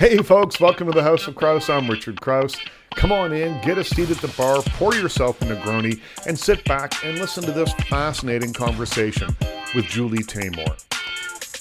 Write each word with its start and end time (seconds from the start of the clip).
Hey, 0.00 0.16
folks, 0.16 0.58
welcome 0.58 0.86
to 0.86 0.94
the 0.94 1.02
House 1.02 1.26
of 1.26 1.34
Kraus. 1.34 1.68
I'm 1.68 1.86
Richard 1.86 2.22
Kraus. 2.22 2.56
Come 2.94 3.12
on 3.12 3.34
in, 3.34 3.60
get 3.60 3.76
a 3.76 3.84
seat 3.84 4.10
at 4.10 4.16
the 4.16 4.28
bar, 4.28 4.62
pour 4.62 4.94
yourself 4.94 5.42
a 5.42 5.44
Negroni, 5.44 6.00
and 6.26 6.38
sit 6.38 6.64
back 6.64 7.04
and 7.04 7.18
listen 7.18 7.44
to 7.44 7.52
this 7.52 7.70
fascinating 7.86 8.54
conversation 8.54 9.28
with 9.74 9.84
Julie 9.84 10.22
Taymor. 10.22 10.74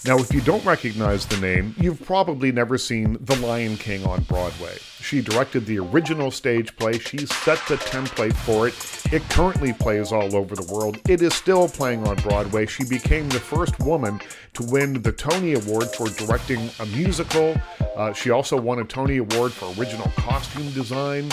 Now, 0.05 0.17
if 0.19 0.33
you 0.33 0.39
don't 0.39 0.63
recognize 0.63 1.25
the 1.25 1.35
name, 1.41 1.75
you've 1.77 2.01
probably 2.05 2.53
never 2.53 2.77
seen 2.77 3.17
The 3.19 3.35
Lion 3.45 3.75
King 3.75 4.05
on 4.05 4.23
Broadway. 4.23 4.77
She 5.01 5.19
directed 5.19 5.65
the 5.65 5.79
original 5.79 6.31
stage 6.31 6.73
play, 6.77 6.97
she 6.97 7.17
set 7.25 7.59
the 7.67 7.75
template 7.75 8.37
for 8.37 8.69
it. 8.69 8.73
It 9.11 9.27
currently 9.29 9.73
plays 9.73 10.11
all 10.11 10.35
over 10.35 10.55
the 10.55 10.71
world. 10.71 10.99
It 11.09 11.23
is 11.23 11.33
still 11.33 11.67
playing 11.67 12.07
on 12.07 12.15
Broadway. 12.17 12.67
She 12.67 12.83
became 12.83 13.27
the 13.29 13.39
first 13.39 13.79
woman 13.79 14.21
to 14.53 14.63
win 14.63 15.01
the 15.01 15.11
Tony 15.11 15.53
Award 15.53 15.87
for 15.95 16.09
directing 16.09 16.69
a 16.79 16.85
musical. 16.85 17.59
Uh, 17.95 18.13
she 18.13 18.29
also 18.29 18.55
won 18.55 18.79
a 18.79 18.83
Tony 18.83 19.17
Award 19.17 19.51
for 19.51 19.73
original 19.79 20.11
costume 20.15 20.71
design. 20.73 21.29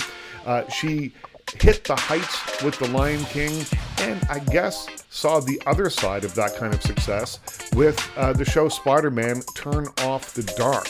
Uh, 0.46 0.66
she 0.70 1.12
hit 1.60 1.84
the 1.84 1.94
heights 1.94 2.62
with 2.62 2.78
The 2.78 2.88
Lion 2.88 3.22
King, 3.26 3.66
and 4.00 4.26
I 4.30 4.38
guess 4.38 4.88
saw 5.10 5.40
the 5.40 5.60
other 5.66 5.90
side 5.90 6.24
of 6.24 6.34
that 6.34 6.56
kind 6.56 6.72
of 6.72 6.80
success 6.82 7.40
with 7.74 8.10
uh, 8.16 8.32
the 8.32 8.44
show 8.46 8.70
Spider 8.70 9.10
Man 9.10 9.42
Turn 9.54 9.86
Off 9.98 10.32
the 10.32 10.44
Dark. 10.56 10.88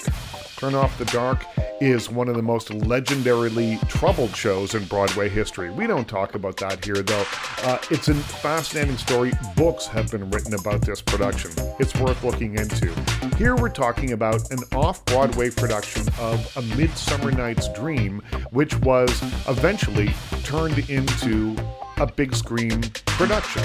Turn 0.56 0.74
Off 0.74 0.96
the 0.96 1.04
Dark 1.06 1.44
is 1.82 2.08
one 2.08 2.28
of 2.28 2.34
the 2.34 2.42
most 2.42 2.68
legendarily 2.68 3.78
troubled 3.90 4.34
shows 4.34 4.74
in 4.74 4.86
Broadway 4.86 5.28
history. 5.28 5.70
We 5.70 5.86
don't 5.86 6.08
talk 6.08 6.34
about 6.34 6.56
that 6.56 6.82
here, 6.82 7.02
though. 7.02 7.24
Uh, 7.62 7.78
it's 7.90 8.08
a 8.08 8.14
fascinating 8.14 8.96
story. 8.96 9.32
Books 9.54 9.86
have 9.86 10.10
been 10.10 10.30
written 10.30 10.54
about 10.54 10.80
this 10.80 11.02
production. 11.02 11.50
It's 11.78 11.94
worth 11.96 12.24
looking 12.24 12.56
into. 12.56 12.90
Here 13.36 13.54
we're 13.54 13.68
talking 13.68 14.12
about 14.12 14.50
an 14.50 14.60
off 14.74 15.04
Broadway 15.04 15.50
production 15.50 16.08
of 16.18 16.56
A 16.56 16.62
Midsummer 16.74 17.32
Night's 17.32 17.68
Dream, 17.74 18.22
which 18.50 18.74
was 18.80 19.10
eventually 19.48 20.14
turned 20.42 20.88
into 20.88 21.54
a 21.98 22.06
big 22.06 22.34
screen 22.34 22.80
production 23.04 23.62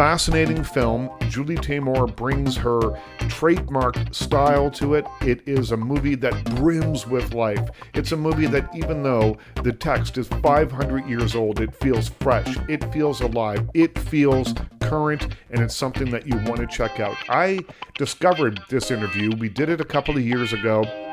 fascinating 0.00 0.64
film. 0.64 1.10
Julie 1.28 1.56
Taymor 1.56 2.16
brings 2.16 2.56
her 2.56 2.98
trademark 3.28 3.96
style 4.14 4.70
to 4.70 4.94
it. 4.94 5.06
It 5.20 5.46
is 5.46 5.72
a 5.72 5.76
movie 5.76 6.14
that 6.14 6.42
brims 6.56 7.06
with 7.06 7.34
life. 7.34 7.68
It's 7.92 8.12
a 8.12 8.16
movie 8.16 8.46
that, 8.46 8.74
even 8.74 9.02
though 9.02 9.36
the 9.62 9.74
text 9.74 10.16
is 10.16 10.26
500 10.26 11.06
years 11.06 11.34
old, 11.34 11.60
it 11.60 11.74
feels 11.74 12.08
fresh, 12.08 12.56
it 12.66 12.90
feels 12.94 13.20
alive, 13.20 13.68
it 13.74 13.98
feels 13.98 14.54
current, 14.80 15.36
and 15.50 15.62
it's 15.62 15.76
something 15.76 16.10
that 16.12 16.26
you 16.26 16.34
want 16.48 16.60
to 16.60 16.66
check 16.66 16.98
out. 16.98 17.16
I 17.28 17.60
discovered 17.98 18.58
this 18.70 18.90
interview. 18.90 19.36
We 19.36 19.50
did 19.50 19.68
it 19.68 19.82
a 19.82 19.84
couple 19.84 20.16
of 20.16 20.22
years 20.22 20.54
ago 20.54 21.09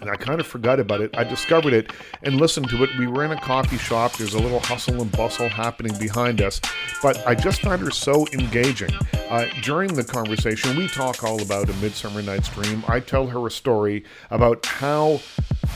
and 0.00 0.10
I 0.10 0.16
kind 0.16 0.40
of 0.40 0.46
forgot 0.46 0.80
about 0.80 1.00
it. 1.00 1.16
I 1.16 1.24
discovered 1.24 1.72
it 1.72 1.92
and 2.22 2.36
listened 2.36 2.68
to 2.70 2.82
it. 2.82 2.90
We 2.98 3.06
were 3.06 3.24
in 3.24 3.32
a 3.32 3.40
coffee 3.40 3.78
shop. 3.78 4.14
There's 4.14 4.34
a 4.34 4.38
little 4.38 4.60
hustle 4.60 5.00
and 5.00 5.10
bustle 5.12 5.48
happening 5.48 5.96
behind 5.98 6.40
us, 6.40 6.60
but 7.02 7.24
I 7.26 7.34
just 7.34 7.62
found 7.62 7.80
her 7.82 7.90
so 7.90 8.26
engaging. 8.32 8.90
Uh, 9.28 9.46
during 9.62 9.94
the 9.94 10.04
conversation, 10.04 10.76
we 10.76 10.88
talk 10.88 11.22
all 11.24 11.40
about 11.40 11.68
A 11.68 11.72
Midsummer 11.74 12.22
Night's 12.22 12.48
Dream. 12.48 12.84
I 12.88 13.00
tell 13.00 13.26
her 13.26 13.46
a 13.46 13.50
story 13.50 14.04
about 14.30 14.64
how 14.66 15.20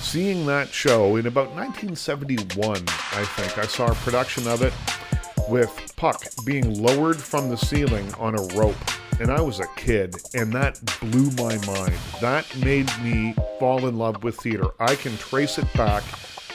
seeing 0.01 0.47
that 0.47 0.69
show 0.69 1.17
in 1.17 1.27
about 1.27 1.49
1971, 1.55 2.77
I 2.77 3.25
think, 3.25 3.59
I 3.59 3.67
saw 3.67 3.87
a 3.87 3.95
production 3.97 4.47
of 4.49 4.63
it 4.63 4.73
with 5.49 5.93
Puck 5.97 6.23
being 6.45 6.83
lowered 6.83 7.17
from 7.17 7.49
the 7.49 7.57
ceiling 7.57 8.13
on 8.15 8.39
a 8.39 8.43
rope 8.57 8.77
and 9.21 9.31
I 9.31 9.41
was 9.41 9.61
a 9.61 9.67
kid, 9.77 10.15
and 10.35 10.53
that 10.53 10.79
blew 11.01 11.31
my 11.33 11.57
mind. 11.67 11.95
That 12.21 12.45
made 12.57 12.91
me 13.03 13.35
fall 13.59 13.87
in 13.87 13.99
love 13.99 14.23
with 14.23 14.37
theater. 14.37 14.67
I 14.79 14.95
can 14.95 15.17
trace 15.19 15.59
it 15.59 15.73
back, 15.75 16.03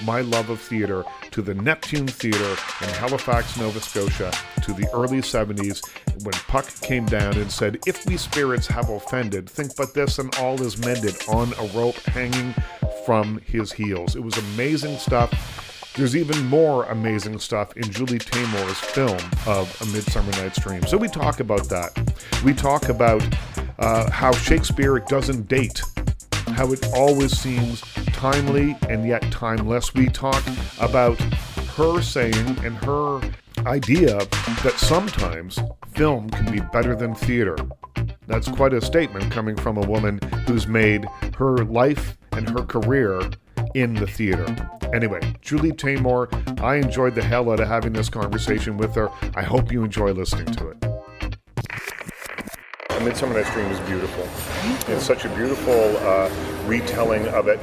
my 0.03 0.21
love 0.21 0.49
of 0.49 0.59
theater, 0.59 1.03
to 1.31 1.41
the 1.41 1.53
Neptune 1.53 2.07
Theater 2.07 2.51
in 2.81 2.89
Halifax, 2.95 3.57
Nova 3.57 3.79
Scotia, 3.79 4.31
to 4.63 4.73
the 4.73 4.87
early 4.93 5.19
70s, 5.21 5.81
when 6.23 6.33
Puck 6.33 6.67
came 6.81 7.05
down 7.05 7.37
and 7.37 7.51
said, 7.51 7.79
If 7.85 8.05
we 8.05 8.17
spirits 8.17 8.67
have 8.67 8.89
offended, 8.89 9.49
think 9.49 9.75
but 9.75 9.93
this, 9.93 10.19
and 10.19 10.35
all 10.37 10.61
is 10.61 10.77
mended, 10.77 11.15
on 11.27 11.53
a 11.53 11.65
rope 11.77 11.97
hanging 11.97 12.53
from 13.05 13.39
his 13.39 13.71
heels. 13.71 14.15
It 14.15 14.23
was 14.23 14.37
amazing 14.37 14.97
stuff. 14.97 15.93
There's 15.95 16.15
even 16.15 16.45
more 16.45 16.85
amazing 16.85 17.39
stuff 17.39 17.75
in 17.75 17.83
Julie 17.91 18.19
Taymor's 18.19 18.79
film 18.79 19.19
of 19.45 19.81
A 19.81 19.85
Midsummer 19.87 20.31
Night's 20.33 20.59
Dream. 20.61 20.85
So 20.85 20.97
we 20.97 21.09
talk 21.09 21.41
about 21.41 21.67
that. 21.69 22.13
We 22.45 22.53
talk 22.53 22.87
about 22.87 23.21
uh, 23.77 24.09
how 24.09 24.31
Shakespeare 24.31 24.99
doesn't 24.99 25.47
date, 25.47 25.81
how 26.49 26.71
it 26.71 26.85
always 26.93 27.37
seems 27.37 27.81
timely 28.13 28.75
and 28.89 29.07
yet 29.07 29.21
timeless. 29.31 29.93
We 29.93 30.07
talk 30.07 30.43
about 30.79 31.19
her 31.75 32.01
saying 32.01 32.57
and 32.63 32.75
her 32.85 33.21
idea 33.65 34.17
that 34.63 34.75
sometimes 34.77 35.59
film 35.93 36.29
can 36.29 36.51
be 36.51 36.59
better 36.59 36.95
than 36.95 37.15
theater. 37.15 37.55
That's 38.27 38.47
quite 38.47 38.73
a 38.73 38.81
statement 38.81 39.31
coming 39.31 39.55
from 39.55 39.77
a 39.77 39.81
woman 39.81 40.19
who's 40.47 40.67
made 40.67 41.05
her 41.37 41.57
life 41.57 42.17
and 42.31 42.49
her 42.49 42.63
career 42.63 43.21
in 43.75 43.93
the 43.93 44.07
theater. 44.07 44.45
Anyway, 44.93 45.21
Julie 45.41 45.71
Taymor, 45.71 46.61
I 46.61 46.75
enjoyed 46.75 47.15
the 47.15 47.23
hell 47.23 47.51
out 47.51 47.59
of 47.59 47.67
having 47.67 47.93
this 47.93 48.09
conversation 48.09 48.77
with 48.77 48.95
her. 48.95 49.09
I 49.35 49.43
hope 49.43 49.71
you 49.71 49.83
enjoy 49.83 50.11
listening 50.11 50.53
to 50.53 50.69
it. 50.69 50.77
Midsummer 53.03 53.33
Night's 53.33 53.51
Dream 53.53 53.67
is 53.67 53.79
beautiful. 53.81 54.27
It's 54.93 55.05
such 55.05 55.25
a 55.25 55.29
beautiful 55.29 55.97
uh, 55.97 56.29
retelling 56.65 57.27
of 57.29 57.47
it. 57.47 57.59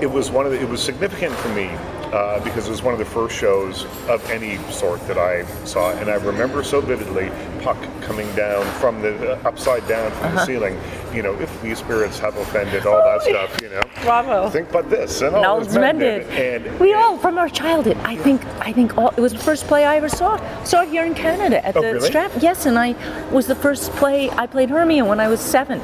It 0.00 0.10
was 0.10 0.30
one 0.30 0.46
of 0.46 0.52
the, 0.52 0.60
it 0.60 0.68
was 0.68 0.82
significant 0.82 1.34
for 1.34 1.50
me 1.50 1.68
uh, 2.12 2.42
because 2.42 2.66
it 2.66 2.70
was 2.70 2.82
one 2.82 2.94
of 2.94 2.98
the 2.98 3.04
first 3.04 3.36
shows 3.36 3.84
of 4.08 4.28
any 4.30 4.56
sort 4.70 5.06
that 5.06 5.18
I 5.18 5.44
saw, 5.64 5.90
and 5.92 6.10
I 6.10 6.14
remember 6.14 6.64
so 6.64 6.80
vividly 6.80 7.30
Puck 7.60 7.76
coming 8.00 8.26
down 8.34 8.64
from 8.80 9.02
the 9.02 9.32
uh, 9.32 9.48
upside 9.48 9.86
down 9.86 10.10
from 10.12 10.24
uh-huh. 10.24 10.34
the 10.36 10.46
ceiling. 10.46 10.80
You 11.12 11.22
know, 11.22 11.34
if 11.38 11.62
these 11.62 11.78
spirits 11.78 12.18
have 12.18 12.36
offended, 12.38 12.86
all 12.86 12.96
that 12.96 13.22
stuff. 13.22 13.60
You 13.60 13.68
know, 13.68 13.82
bravo. 14.02 14.48
Think 14.48 14.70
about 14.70 14.88
this, 14.88 15.20
and 15.20 15.36
all 15.36 15.60
is 15.60 15.76
mended. 15.76 16.26
And 16.30 16.80
we 16.80 16.94
all 16.94 17.18
from 17.18 17.36
our 17.36 17.48
childhood. 17.48 17.98
I 17.98 18.16
think 18.16 18.42
I 18.60 18.72
think 18.72 18.96
all, 18.96 19.10
it 19.10 19.20
was 19.20 19.32
the 19.32 19.38
first 19.38 19.66
play 19.66 19.84
I 19.84 19.96
ever 19.96 20.08
saw. 20.08 20.38
Saw 20.64 20.84
here 20.84 21.04
in 21.04 21.14
Canada 21.14 21.64
at 21.64 21.76
oh, 21.76 21.82
the 21.82 21.92
really? 21.94 22.08
Strap. 22.08 22.32
Yes, 22.40 22.64
and 22.64 22.78
I 22.78 22.94
was 23.30 23.46
the 23.46 23.54
first 23.54 23.90
play 23.92 24.30
I 24.30 24.46
played 24.46 24.70
Hermia 24.70 25.04
when 25.04 25.20
I 25.20 25.28
was 25.28 25.40
seven. 25.40 25.80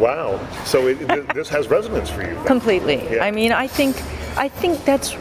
Wow. 0.00 0.40
So 0.64 0.86
it, 0.88 0.98
this 1.34 1.48
has 1.50 1.68
resonance 1.68 2.08
for 2.10 2.22
you. 2.22 2.34
Then. 2.34 2.44
Completely. 2.46 2.96
Yeah. 3.10 3.24
I 3.24 3.30
mean, 3.30 3.52
I 3.52 3.66
think 3.66 3.96
I 4.36 4.48
think 4.48 4.84
that's 4.84 5.14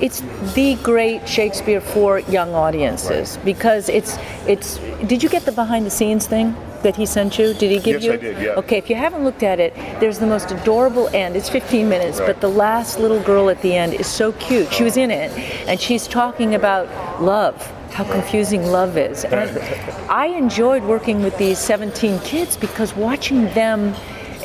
it's 0.00 0.22
the 0.54 0.76
great 0.82 1.26
Shakespeare 1.26 1.80
for 1.80 2.18
young 2.20 2.54
audiences 2.54 3.36
right. 3.36 3.44
because 3.44 3.88
it's 3.88 4.18
it's. 4.46 4.76
Did 5.06 5.22
you 5.22 5.30
get 5.30 5.44
the 5.44 5.52
behind 5.52 5.86
the 5.86 5.90
scenes 5.90 6.26
thing? 6.26 6.54
that 6.82 6.94
he 6.94 7.06
sent 7.06 7.36
you? 7.38 7.52
Did 7.54 7.70
he 7.70 7.78
give 7.78 8.02
yes, 8.02 8.04
you? 8.04 8.10
Yes, 8.12 8.20
I 8.20 8.22
did. 8.22 8.42
Yeah. 8.42 8.50
Okay, 8.50 8.76
if 8.76 8.88
you 8.88 8.94
haven't 8.96 9.24
looked 9.24 9.42
at 9.42 9.58
it, 9.58 9.74
there's 9.98 10.18
the 10.18 10.26
most 10.26 10.52
adorable 10.52 11.08
end. 11.08 11.34
It's 11.34 11.48
15 11.48 11.88
minutes, 11.88 12.20
right. 12.20 12.26
but 12.26 12.40
the 12.40 12.50
last 12.50 13.00
little 13.00 13.20
girl 13.22 13.48
at 13.48 13.60
the 13.62 13.74
end 13.74 13.94
is 13.94 14.06
so 14.06 14.32
cute. 14.32 14.72
She 14.72 14.84
was 14.84 14.96
in 14.96 15.10
it, 15.10 15.32
and 15.66 15.80
she's 15.80 16.06
talking 16.06 16.54
about 16.54 16.86
love 17.20 17.56
how 17.92 18.04
confusing 18.04 18.66
love 18.66 18.98
is. 18.98 19.24
And 19.24 19.58
I 20.10 20.26
enjoyed 20.26 20.84
working 20.84 21.22
with 21.22 21.36
these 21.38 21.58
17 21.58 22.18
kids 22.20 22.54
because 22.56 22.94
watching 22.94 23.44
them 23.54 23.94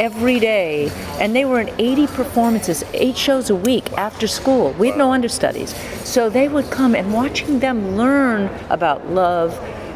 every 0.01 0.39
day, 0.39 0.89
and 1.19 1.35
they 1.35 1.45
were 1.45 1.61
in 1.61 1.69
80 1.79 2.07
performances, 2.07 2.83
eight 2.95 3.15
shows 3.15 3.51
a 3.51 3.55
week 3.55 3.93
after 3.93 4.27
school. 4.27 4.71
We 4.73 4.87
had 4.87 4.97
no 4.97 5.13
understudies. 5.13 5.75
So 6.03 6.27
they 6.27 6.47
would 6.47 6.71
come 6.71 6.95
and 6.95 7.13
watching 7.13 7.59
them 7.59 7.95
learn 7.95 8.49
about 8.71 9.07
love, 9.11 9.53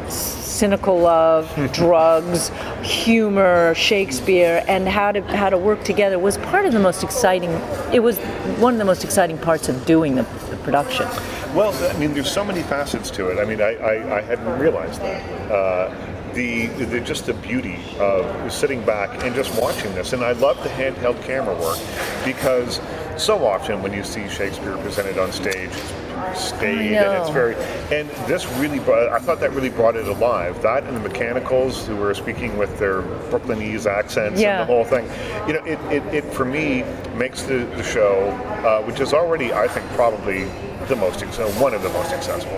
cynical 0.08 0.96
love, 0.96 1.52
drugs, 1.72 2.52
humor, 2.82 3.74
Shakespeare, 3.74 4.64
and 4.68 4.88
how 4.88 5.10
to 5.10 5.20
how 5.36 5.50
to 5.50 5.58
work 5.58 5.82
together 5.82 6.20
was 6.20 6.38
part 6.38 6.66
of 6.66 6.72
the 6.72 6.78
most 6.78 7.02
exciting. 7.02 7.50
It 7.92 8.00
was 8.00 8.18
one 8.60 8.74
of 8.74 8.78
the 8.78 8.84
most 8.84 9.02
exciting 9.02 9.38
parts 9.38 9.68
of 9.68 9.84
doing 9.86 10.14
the, 10.14 10.22
the 10.50 10.56
production. 10.58 11.08
Well, 11.52 11.74
I 11.90 11.98
mean, 11.98 12.14
there's 12.14 12.30
so 12.30 12.44
many 12.44 12.62
facets 12.62 13.10
to 13.12 13.28
it. 13.30 13.40
I 13.40 13.44
mean, 13.44 13.60
I, 13.60 13.74
I, 13.74 14.18
I 14.18 14.20
hadn't 14.20 14.58
realized 14.60 15.00
that. 15.00 15.50
Uh, 15.50 16.15
the, 16.36 16.66
the, 16.66 17.00
just 17.00 17.26
the 17.26 17.34
beauty 17.34 17.82
of 17.98 18.52
sitting 18.52 18.84
back 18.84 19.24
and 19.24 19.34
just 19.34 19.58
watching 19.60 19.92
this. 19.94 20.12
And 20.12 20.22
I 20.22 20.32
love 20.32 20.62
the 20.62 20.68
handheld 20.68 21.20
camera 21.24 21.54
work 21.58 21.78
because 22.24 22.80
so 23.16 23.44
often 23.46 23.82
when 23.82 23.92
you 23.92 24.04
see 24.04 24.28
Shakespeare 24.28 24.76
presented 24.78 25.18
on 25.18 25.32
stage, 25.32 25.70
it's 25.70 26.44
staid 26.44 26.92
and 26.92 27.22
it's 27.22 27.30
very. 27.30 27.54
And 27.90 28.10
this 28.28 28.46
really 28.58 28.78
brought. 28.80 29.08
I 29.08 29.18
thought 29.18 29.40
that 29.40 29.52
really 29.52 29.70
brought 29.70 29.96
it 29.96 30.08
alive. 30.08 30.60
That 30.62 30.84
and 30.84 30.96
the 30.96 31.00
mechanicals 31.00 31.86
who 31.86 31.96
were 31.96 32.12
speaking 32.14 32.58
with 32.58 32.78
their 32.78 33.02
Brooklynese 33.30 33.86
accents 33.86 34.40
yeah. 34.40 34.60
and 34.60 34.68
the 34.68 34.74
whole 34.74 34.84
thing. 34.84 35.04
You 35.46 35.54
know, 35.54 35.64
it, 35.64 35.78
it, 35.92 36.14
it 36.14 36.24
for 36.34 36.44
me 36.44 36.84
makes 37.16 37.42
the, 37.42 37.64
the 37.76 37.82
show, 37.82 38.28
uh, 38.66 38.82
which 38.82 39.00
is 39.00 39.14
already 39.14 39.52
I 39.52 39.68
think 39.68 39.86
probably 39.90 40.46
the 40.88 40.96
most 40.96 41.22
accessible, 41.22 41.60
one 41.60 41.74
of 41.74 41.82
the 41.82 41.88
most 41.90 42.12
accessible 42.12 42.56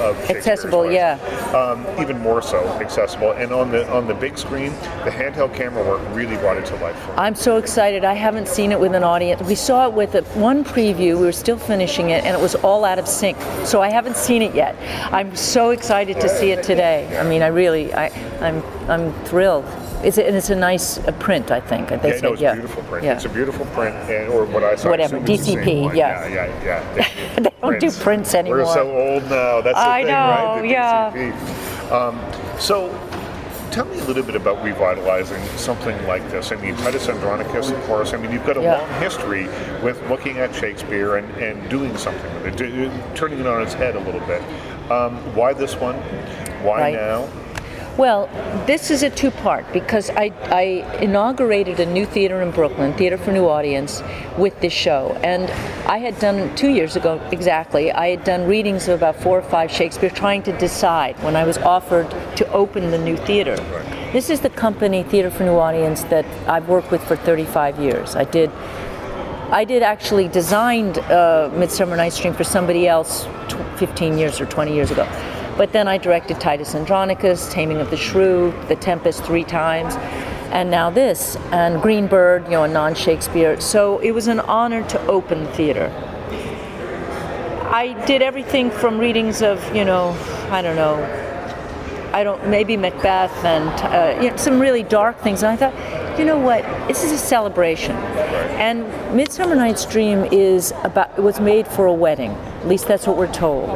of 0.00 0.30
Accessible, 0.30 0.90
yeah. 0.90 1.18
Um, 1.54 1.86
even 2.00 2.18
more 2.20 2.42
so 2.42 2.66
accessible. 2.80 3.32
And 3.32 3.52
on 3.52 3.70
the 3.70 3.88
on 3.90 4.06
the 4.06 4.14
big 4.14 4.38
screen, 4.38 4.72
the 5.04 5.10
handheld 5.10 5.54
camera 5.54 5.84
work 5.84 6.02
really 6.14 6.36
brought 6.36 6.56
it 6.56 6.66
to 6.66 6.76
life. 6.76 6.96
I'm 7.16 7.34
so 7.34 7.56
excited. 7.56 8.04
I 8.04 8.14
haven't 8.14 8.48
seen 8.48 8.72
it 8.72 8.80
with 8.80 8.94
an 8.94 9.04
audience. 9.04 9.42
We 9.42 9.54
saw 9.54 9.86
it 9.86 9.94
with 9.94 10.14
a, 10.14 10.22
one 10.38 10.64
preview. 10.64 11.18
We 11.18 11.26
were 11.26 11.32
still 11.32 11.58
finishing 11.58 12.10
it, 12.10 12.24
and 12.24 12.36
it 12.36 12.40
was 12.40 12.54
all 12.56 12.84
out 12.84 12.98
of 12.98 13.08
sync. 13.08 13.36
So 13.64 13.82
I 13.82 13.90
haven't 13.90 14.16
seen 14.16 14.42
it 14.42 14.54
yet. 14.54 14.76
I'm 15.12 15.34
so 15.36 15.70
excited 15.70 16.20
to 16.20 16.28
see 16.28 16.50
it 16.50 16.62
today. 16.62 17.18
I 17.18 17.28
mean, 17.28 17.42
I 17.42 17.48
really, 17.48 17.92
I, 17.94 18.08
I'm, 18.40 18.62
I'm 18.88 19.12
thrilled. 19.24 19.64
It's 20.04 20.18
a, 20.18 20.26
and 20.26 20.36
it's 20.36 20.50
a 20.50 20.54
nice 20.56 20.98
uh, 20.98 21.12
print, 21.12 21.50
I 21.50 21.60
think. 21.60 21.88
They 21.88 21.96
Yeah, 21.96 22.14
said, 22.14 22.22
no, 22.22 22.32
it's 22.32 22.42
yeah. 22.42 22.52
a 22.52 22.54
beautiful 22.54 22.82
print. 22.84 23.04
Yeah. 23.04 23.14
It's 23.14 23.24
a 23.24 23.28
beautiful 23.28 23.66
print, 23.66 23.94
and, 24.10 24.28
or 24.32 24.44
what 24.46 24.62
I 24.62 24.76
saw. 24.76 24.90
Whatever, 24.90 25.16
assume 25.16 25.30
it's 25.34 25.46
the 25.46 25.52
same 25.54 25.58
DCP, 25.64 25.94
yeah. 25.96 26.28
yeah, 26.28 26.64
yeah, 26.64 26.94
yeah. 26.96 27.08
They 27.42 27.50
don't 27.60 27.80
do 27.80 27.90
prints 27.90 28.34
anymore. 28.34 28.58
We're 28.58 28.74
so 28.74 28.90
old 28.90 29.22
now. 29.24 29.60
That's 29.60 29.76
the 29.78 29.88
I 29.88 30.02
thing, 30.02 30.12
know, 30.12 30.12
right? 30.12 30.62
The 30.62 30.68
yeah. 30.68 31.96
Um, 31.96 32.60
so, 32.60 32.88
tell 33.72 33.84
me 33.86 33.98
a 33.98 34.04
little 34.04 34.22
bit 34.22 34.36
about 34.36 34.62
revitalizing 34.62 35.42
something 35.56 35.96
like 36.06 36.22
this. 36.30 36.52
I 36.52 36.56
mean, 36.56 36.76
Titus 36.76 37.08
Andronicus, 37.08 37.70
of 37.70 37.80
course. 37.84 38.12
I 38.12 38.18
mean, 38.18 38.30
you've 38.32 38.46
got 38.46 38.56
a 38.56 38.62
Yeah. 38.62 38.78
long 38.78 39.00
history 39.02 39.46
with 39.82 40.00
looking 40.08 40.38
at 40.38 40.54
Shakespeare 40.54 41.16
and, 41.16 41.28
and 41.42 41.68
doing 41.68 41.96
something 41.96 42.42
with 42.42 42.60
it, 42.60 43.16
turning 43.16 43.40
it 43.40 43.46
on 43.46 43.62
its 43.62 43.74
head 43.74 43.96
a 43.96 44.00
little 44.00 44.24
bit. 44.26 44.42
Um, 44.90 45.16
why 45.34 45.52
this 45.52 45.74
one? 45.76 45.96
Why 46.62 46.80
Right. 46.80 46.94
now? 46.94 47.28
Well, 47.96 48.26
this 48.66 48.90
is 48.90 49.02
a 49.02 49.08
two 49.08 49.30
part 49.30 49.64
because 49.72 50.10
I, 50.10 50.30
I 50.50 50.98
inaugurated 51.00 51.80
a 51.80 51.86
new 51.86 52.04
theater 52.04 52.42
in 52.42 52.50
Brooklyn, 52.50 52.92
Theater 52.92 53.16
for 53.16 53.32
New 53.32 53.48
Audience, 53.48 54.02
with 54.36 54.60
this 54.60 54.74
show. 54.74 55.18
And 55.24 55.50
I 55.88 55.96
had 55.96 56.18
done, 56.18 56.54
two 56.56 56.68
years 56.68 56.96
ago 56.96 57.18
exactly, 57.32 57.90
I 57.90 58.08
had 58.08 58.22
done 58.22 58.46
readings 58.46 58.86
of 58.88 58.98
about 58.98 59.16
four 59.16 59.38
or 59.38 59.42
five 59.42 59.70
Shakespeare 59.70 60.10
trying 60.10 60.42
to 60.42 60.52
decide 60.58 61.18
when 61.22 61.36
I 61.36 61.44
was 61.44 61.56
offered 61.56 62.10
to 62.36 62.46
open 62.52 62.90
the 62.90 62.98
new 62.98 63.16
theater. 63.16 63.56
This 64.12 64.28
is 64.28 64.40
the 64.40 64.50
company, 64.50 65.02
Theater 65.02 65.30
for 65.30 65.44
New 65.44 65.56
Audience, 65.56 66.04
that 66.04 66.26
I've 66.46 66.68
worked 66.68 66.90
with 66.90 67.02
for 67.02 67.16
35 67.16 67.80
years. 67.80 68.14
I 68.14 68.24
did 68.24 68.50
I 69.48 69.64
did 69.64 69.84
actually 69.84 70.26
designed 70.26 70.98
uh, 70.98 71.50
Midsummer 71.54 71.96
Night's 71.96 72.18
Dream 72.18 72.34
for 72.34 72.42
somebody 72.42 72.88
else 72.88 73.26
tw- 73.48 73.78
15 73.78 74.18
years 74.18 74.40
or 74.40 74.46
20 74.46 74.74
years 74.74 74.90
ago. 74.90 75.04
But 75.56 75.72
then 75.72 75.88
I 75.88 75.98
directed 75.98 76.40
Titus 76.40 76.74
Andronicus, 76.74 77.50
Taming 77.50 77.78
of 77.78 77.90
the 77.90 77.96
Shrew, 77.96 78.52
The 78.68 78.76
Tempest 78.76 79.24
three 79.24 79.44
times, 79.44 79.94
and 80.52 80.70
now 80.70 80.90
this, 80.90 81.36
and 81.50 81.80
Green 81.80 82.06
Bird, 82.06 82.44
you 82.44 82.52
know, 82.52 82.64
a 82.64 82.68
non-Shakespeare. 82.68 83.60
So 83.60 83.98
it 83.98 84.10
was 84.10 84.26
an 84.26 84.40
honor 84.40 84.86
to 84.88 85.06
open 85.06 85.44
the 85.44 85.52
theater. 85.52 85.92
I 87.72 87.94
did 88.06 88.22
everything 88.22 88.70
from 88.70 88.98
readings 88.98 89.42
of, 89.42 89.74
you 89.74 89.84
know, 89.84 90.16
I 90.50 90.62
don't 90.62 90.76
know, 90.76 91.02
I 92.12 92.22
don't 92.22 92.48
maybe 92.48 92.76
Macbeth 92.76 93.44
and 93.44 93.68
uh, 93.68 94.22
you 94.22 94.30
know, 94.30 94.36
some 94.36 94.58
really 94.58 94.82
dark 94.82 95.18
things. 95.18 95.42
And 95.42 95.52
I 95.52 95.56
thought, 95.56 96.18
you 96.18 96.24
know 96.24 96.38
what? 96.38 96.62
This 96.88 97.04
is 97.04 97.12
a 97.12 97.18
celebration, 97.18 97.94
and 98.56 98.86
Midsummer 99.14 99.54
Night's 99.54 99.84
Dream 99.84 100.24
is 100.32 100.72
about. 100.82 101.18
It 101.18 101.20
was 101.20 101.40
made 101.40 101.68
for 101.68 101.84
a 101.84 101.92
wedding. 101.92 102.30
At 102.30 102.68
least 102.68 102.88
that's 102.88 103.06
what 103.06 103.18
we're 103.18 103.32
told. 103.32 103.68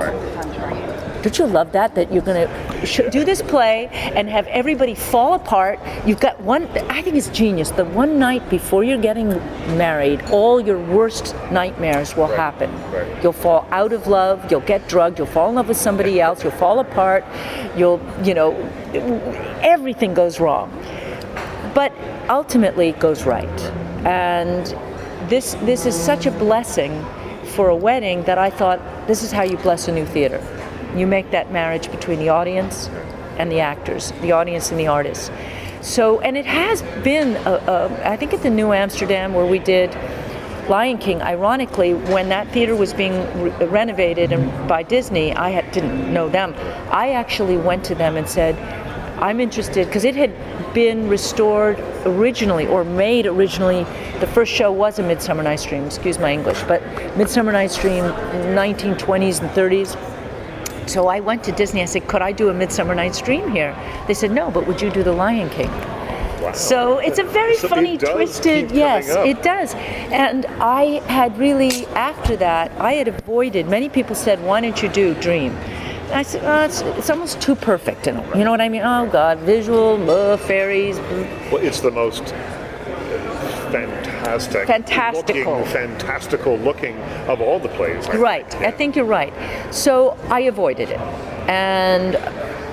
Don't 1.23 1.39
you 1.39 1.47
love 1.47 1.73
that? 1.73 1.95
That 1.95 2.13
you're 2.13 2.23
going 2.23 2.49
to 2.49 2.87
sh- 2.87 3.01
do 3.11 3.25
this 3.25 3.43
play 3.43 3.89
and 3.93 4.29
have 4.29 4.47
everybody 4.47 4.95
fall 4.95 5.35
apart. 5.35 5.79
You've 6.07 6.21
got 6.21 6.41
one, 6.41 6.67
I 6.89 7.03
think 7.03 7.17
it's 7.17 7.29
genius. 7.29 7.71
The 7.71 7.85
one 7.85 8.19
night 8.19 8.49
before 8.49 8.85
you're 8.85 9.01
getting 9.01 9.29
married, 9.77 10.23
all 10.31 10.61
your 10.61 10.79
worst 10.79 11.35
nightmares 11.51 12.17
will 12.17 12.27
happen. 12.27 12.71
right. 12.91 13.23
You'll 13.23 13.33
fall 13.33 13.67
out 13.71 13.93
of 13.93 14.07
love, 14.07 14.51
you'll 14.51 14.61
get 14.61 14.89
drugged, 14.89 15.19
you'll 15.19 15.27
fall 15.27 15.51
in 15.51 15.57
love 15.57 15.69
with 15.69 15.77
somebody 15.77 16.21
else, 16.21 16.43
you'll 16.43 16.53
fall 16.53 16.79
apart, 16.79 17.25
you'll, 17.77 18.01
you 18.25 18.35
know, 18.35 18.53
everything 19.63 20.15
goes 20.15 20.41
wrong. 20.41 20.71
But 21.75 21.93
ultimately 22.29 22.89
it 22.89 22.99
goes 22.99 23.25
right. 23.25 23.61
And 24.07 24.67
this, 25.29 25.55
this 25.63 25.85
is 25.85 25.95
such 25.95 26.27
a 26.27 26.31
blessing 26.31 27.05
for 27.55 27.69
a 27.69 27.77
wedding 27.77 28.23
that 28.23 28.39
I 28.39 28.49
thought 28.49 28.81
this 29.07 29.23
is 29.23 29.33
how 29.33 29.43
you 29.43 29.57
bless 29.59 29.89
a 29.89 29.93
new 29.93 30.07
theater. 30.07 30.39
You 30.97 31.07
make 31.07 31.31
that 31.31 31.53
marriage 31.53 31.91
between 31.91 32.19
the 32.19 32.29
audience 32.29 32.89
and 33.39 33.51
the 33.51 33.61
actors, 33.61 34.13
the 34.21 34.33
audience 34.33 34.71
and 34.71 34.79
the 34.79 34.87
artists. 34.87 35.31
So, 35.81 36.21
and 36.21 36.37
it 36.37 36.47
has 36.47 36.83
been, 37.03 37.37
a, 37.47 37.53
a, 37.53 38.11
I 38.11 38.17
think 38.17 38.35
at 38.35 38.43
the 38.43 38.51
New 38.51 38.73
Amsterdam 38.73 39.33
where 39.33 39.47
we 39.47 39.59
did 39.59 39.97
Lion 40.69 40.99
King, 40.99 41.23
ironically, 41.23 41.95
when 41.95 42.29
that 42.29 42.49
theater 42.49 42.77
was 42.77 42.93
being 42.93 43.15
re- 43.43 43.67
renovated 43.67 44.33
and 44.33 44.69
by 44.69 44.83
Disney, 44.83 45.35
I 45.35 45.51
had, 45.51 45.73
didn't 45.73 46.13
know 46.13 46.29
them. 46.29 46.55
I 46.91 47.13
actually 47.13 47.57
went 47.57 47.85
to 47.87 47.95
them 47.95 48.17
and 48.17 48.29
said, 48.29 48.57
I'm 49.21 49.41
interested, 49.41 49.87
because 49.87 50.05
it 50.05 50.15
had 50.15 50.33
been 50.73 51.09
restored 51.09 51.79
originally 52.07 52.67
or 52.67 52.85
made 52.85 53.27
originally. 53.27 53.85
The 54.21 54.27
first 54.27 54.53
show 54.53 54.71
was 54.71 54.99
a 54.99 55.03
Midsummer 55.03 55.43
Night's 55.43 55.65
Dream, 55.65 55.85
excuse 55.85 56.19
my 56.19 56.33
English, 56.33 56.63
but 56.63 56.83
Midsummer 57.17 57.53
Night's 57.53 57.77
Dream, 57.77 58.05
1920s 58.05 59.41
and 59.41 59.51
30s. 59.51 60.10
So 60.87 61.09
I 61.09 61.21
went 61.21 61.45
to 61.45 61.53
Disney. 61.53 61.83
I 61.83 61.87
said, 61.87 62.09
"Could 62.09 62.23
I 62.23 62.33
do 62.33 62.49
a 62.49 62.55
Midsummer 62.55 62.95
Night's 62.95 63.21
Dream 63.21 63.51
here?" 63.51 63.75
They 64.07 64.15
said, 64.15 64.31
"No, 64.31 64.51
but 64.51 64.67
would 64.67 64.81
you 64.83 64.91
do 64.91 65.03
The 65.03 65.13
Lion 65.13 65.49
King?" 65.51 65.71
Wow. 66.41 66.53
So 66.53 66.99
it's 66.99 67.19
a 67.19 67.23
very 67.23 67.57
So 67.57 67.69
funny, 67.69 67.99
twisted. 67.99 68.71
Yes, 68.71 69.09
it 69.09 69.43
does. 69.43 69.75
And 70.11 70.47
I 70.59 71.03
had 71.07 71.37
really, 71.39 71.87
after 71.89 72.35
that, 72.37 72.73
I 72.79 72.95
had 72.95 73.09
avoided. 73.09 73.69
Many 73.69 73.89
people 73.89 74.17
said, 74.17 74.43
"Why 74.43 74.61
don't 74.61 74.83
you 74.83 74.89
do 74.89 75.15
Dream?" 75.15 75.53
And 76.09 76.19
I 76.19 76.23
said, 76.23 76.43
oh, 76.45 76.65
it's, 76.65 76.81
"It's 76.99 77.11
almost 77.11 77.41
too 77.41 77.55
perfect." 77.55 78.07
In 78.07 78.17
a 78.17 78.21
way. 78.21 78.39
You 78.39 78.45
know 78.45 78.51
what 78.51 78.61
I 78.61 78.69
mean? 78.69 78.83
Oh 78.83 79.07
God, 79.07 79.39
visual, 79.41 80.11
uh, 80.11 80.37
fairies. 80.39 80.99
Well, 81.53 81.63
it's 81.63 81.81
the 81.81 81.91
most 81.91 82.35
fantastic, 84.25 84.67
Fantastical. 84.67 85.59
looking, 85.59 85.73
fantastical 85.73 86.57
looking 86.59 86.97
of 87.29 87.41
all 87.41 87.59
the 87.59 87.69
plays. 87.69 88.07
I 88.09 88.17
Right. 88.17 88.51
think. 88.51 88.65
I 88.65 88.71
think 88.71 88.97
you're 88.97 89.05
right. 89.05 89.33
So 89.71 90.17
I 90.29 90.41
avoided 90.41 90.91
it, 90.91 90.99
and 91.49 92.17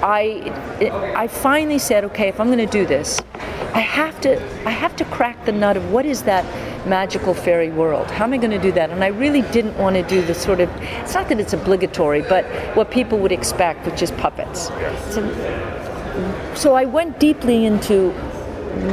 I 0.03 0.51
I 1.15 1.27
finally 1.27 1.79
said, 1.79 2.03
okay, 2.05 2.27
if 2.27 2.39
I'm 2.39 2.47
going 2.47 2.59
to 2.59 2.65
do 2.79 2.85
this, 2.85 3.21
I 3.73 3.79
have 3.79 4.19
to 4.21 4.39
I 4.65 4.71
have 4.71 4.95
to 4.97 5.05
crack 5.05 5.45
the 5.45 5.51
nut 5.51 5.77
of 5.77 5.91
what 5.91 6.05
is 6.05 6.23
that 6.23 6.45
magical 6.88 7.33
fairy 7.33 7.69
world. 7.69 8.09
How 8.11 8.23
am 8.25 8.33
I 8.33 8.38
going 8.38 8.51
to 8.51 8.59
do 8.59 8.71
that? 8.73 8.89
And 8.91 9.03
I 9.03 9.07
really 9.07 9.41
didn't 9.51 9.77
want 9.77 9.95
to 9.95 10.03
do 10.03 10.21
the 10.21 10.33
sort 10.33 10.59
of 10.59 10.69
it's 11.03 11.13
not 11.15 11.27
that 11.29 11.39
it's 11.39 11.53
obligatory, 11.53 12.21
but 12.21 12.45
what 12.75 12.91
people 12.91 13.17
would 13.19 13.31
expect, 13.31 13.85
which 13.85 14.01
is 14.01 14.11
puppets. 14.11 14.69
So, 15.09 15.21
so 16.55 16.75
I 16.75 16.85
went 16.85 17.19
deeply 17.19 17.65
into 17.65 18.13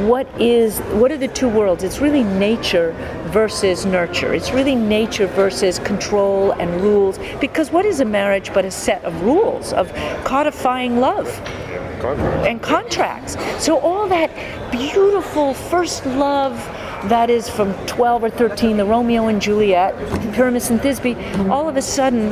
what 0.07 0.27
is 0.39 0.79
what 0.99 1.11
are 1.11 1.17
the 1.17 1.27
two 1.27 1.49
worlds? 1.49 1.83
It's 1.83 1.99
really 1.99 2.23
nature 2.23 2.93
versus 3.27 3.85
nurture. 3.85 4.33
It's 4.33 4.51
really 4.51 4.75
nature 4.75 5.27
versus 5.27 5.79
control 5.79 6.51
and 6.53 6.81
rules. 6.81 7.19
Because 7.39 7.71
what 7.71 7.85
is 7.85 7.99
a 7.99 8.05
marriage 8.05 8.53
but 8.53 8.65
a 8.65 8.71
set 8.71 9.03
of 9.03 9.21
rules 9.21 9.73
of 9.73 9.93
codifying 10.23 10.99
love? 10.99 11.27
Contract. 11.99 12.47
and 12.47 12.61
contracts. 12.61 13.37
So 13.63 13.79
all 13.79 14.07
that 14.09 14.29
beautiful 14.71 15.53
first 15.53 16.05
love 16.05 16.53
that 17.09 17.29
is 17.29 17.49
from 17.49 17.73
12 17.85 18.23
or 18.23 18.29
13 18.29 18.77
the 18.77 18.85
romeo 18.85 19.27
and 19.27 19.39
juliet 19.39 19.95
pyramus 20.33 20.71
and 20.71 20.79
thisbe 20.79 21.15
all 21.49 21.69
of 21.69 21.77
a 21.77 21.81
sudden 21.81 22.31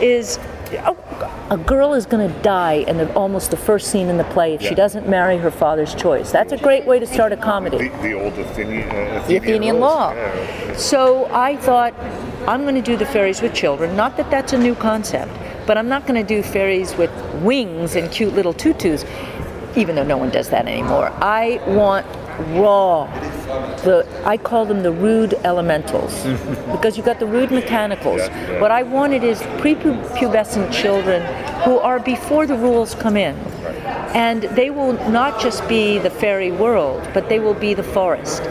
is 0.00 0.38
a 0.72 1.56
girl 1.56 1.94
is 1.94 2.06
going 2.06 2.28
to 2.28 2.42
die 2.42 2.84
in 2.88 2.96
the, 2.96 3.12
almost 3.14 3.50
the 3.50 3.56
first 3.56 3.90
scene 3.90 4.08
in 4.08 4.16
the 4.16 4.24
play 4.24 4.54
if 4.54 4.62
she 4.62 4.74
doesn't 4.74 5.08
marry 5.08 5.38
her 5.38 5.50
father's 5.50 5.94
choice. 5.94 6.32
That's 6.32 6.52
a 6.52 6.56
great 6.56 6.84
way 6.86 6.98
to 6.98 7.06
start 7.06 7.32
a 7.32 7.36
comedy. 7.36 7.88
The, 7.88 8.02
the 8.02 8.12
old 8.12 8.32
Athenian, 8.38 8.88
uh, 8.90 9.24
The 9.26 9.36
Athenian 9.36 9.80
law. 9.80 10.12
Yeah. 10.12 10.76
So 10.76 11.26
I 11.32 11.56
thought, 11.56 11.94
I'm 12.48 12.62
going 12.62 12.74
to 12.74 12.82
do 12.82 12.96
the 12.96 13.06
fairies 13.06 13.42
with 13.42 13.54
children. 13.54 13.96
Not 13.96 14.16
that 14.16 14.30
that's 14.30 14.52
a 14.52 14.58
new 14.58 14.74
concept, 14.74 15.32
but 15.66 15.78
I'm 15.78 15.88
not 15.88 16.06
going 16.06 16.20
to 16.20 16.26
do 16.26 16.42
fairies 16.42 16.94
with 16.96 17.10
wings 17.42 17.96
and 17.96 18.10
cute 18.10 18.34
little 18.34 18.52
tutus, 18.52 19.04
even 19.76 19.94
though 19.94 20.04
no 20.04 20.16
one 20.16 20.30
does 20.30 20.48
that 20.50 20.66
anymore. 20.66 21.10
I 21.22 21.60
want 21.66 22.06
raw. 22.58 23.06
The 23.46 24.06
I 24.24 24.36
call 24.36 24.64
them 24.66 24.82
the 24.82 24.90
rude 24.92 25.34
elementals 25.44 26.24
because 26.72 26.96
you've 26.96 27.06
got 27.06 27.20
the 27.20 27.26
rude 27.26 27.50
mechanicals. 27.50 28.20
Yeah. 28.20 28.60
What 28.60 28.70
I 28.70 28.82
wanted 28.82 29.22
is 29.22 29.40
prepubescent 29.62 30.72
children 30.72 31.22
who 31.64 31.78
are 31.78 32.00
before 32.00 32.46
the 32.46 32.56
rules 32.56 32.94
come 32.94 33.16
in. 33.16 33.36
And 34.14 34.42
they 34.42 34.70
will 34.70 34.94
not 35.10 35.40
just 35.40 35.66
be 35.68 35.98
the 35.98 36.10
fairy 36.10 36.50
world, 36.50 37.06
but 37.12 37.28
they 37.28 37.38
will 37.38 37.54
be 37.54 37.74
the 37.74 37.82
forest. 37.82 38.42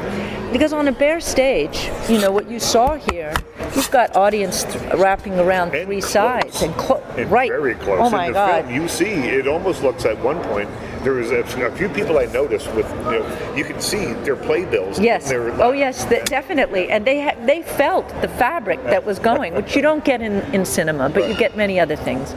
Because 0.52 0.72
on 0.74 0.88
a 0.88 0.92
bare 0.92 1.20
stage, 1.20 1.90
you 2.08 2.20
know, 2.20 2.32
what 2.32 2.50
you 2.50 2.60
saw 2.60 2.96
here, 3.12 3.34
you've 3.76 3.90
got 3.92 4.16
audience 4.16 4.64
th- 4.64 4.94
wrapping 4.94 5.38
around 5.40 5.74
And 5.76 5.86
three 5.88 6.00
close. 6.00 6.12
sides 6.12 6.62
and 6.62 6.74
clo- 6.76 7.04
And 7.18 7.30
right. 7.32 7.50
very 7.50 7.76
close. 7.76 8.00
Oh 8.00 8.06
In 8.06 8.12
my 8.12 8.28
the 8.28 8.34
God. 8.34 8.66
film, 8.66 8.76
you 8.76 8.88
see, 8.88 9.12
it 9.12 9.48
almost 9.48 9.84
looks 9.84 10.06
at 10.06 10.18
one 10.20 10.40
point 10.44 10.70
there 11.06 11.14
was 11.14 11.30
a, 11.32 11.42
a 11.42 11.72
few 11.78 11.88
people 11.88 12.18
I 12.18 12.26
noticed 12.26 12.74
with 12.74 12.90
you 12.90 13.20
know 13.20 13.54
you 13.56 13.64
can 13.64 13.80
see 13.80 14.14
their 14.26 14.36
playbills. 14.36 15.00
Yes. 15.00 15.30
Their, 15.30 15.52
oh 15.62 15.72
yes, 15.72 16.04
th- 16.06 16.26
definitely. 16.26 16.90
And 16.90 17.06
they 17.06 17.22
ha- 17.22 17.46
they 17.46 17.62
felt 17.62 18.10
the 18.22 18.28
fabric 18.28 18.84
that 18.86 19.06
was 19.06 19.20
going, 19.20 19.54
which 19.54 19.76
you 19.76 19.82
don't 19.84 20.04
get 20.04 20.22
in, 20.22 20.42
in 20.54 20.66
cinema, 20.66 21.10
but 21.10 21.30
you 21.30 21.36
get 21.38 21.56
many 21.56 21.80
other 21.80 21.96
things. 21.96 22.34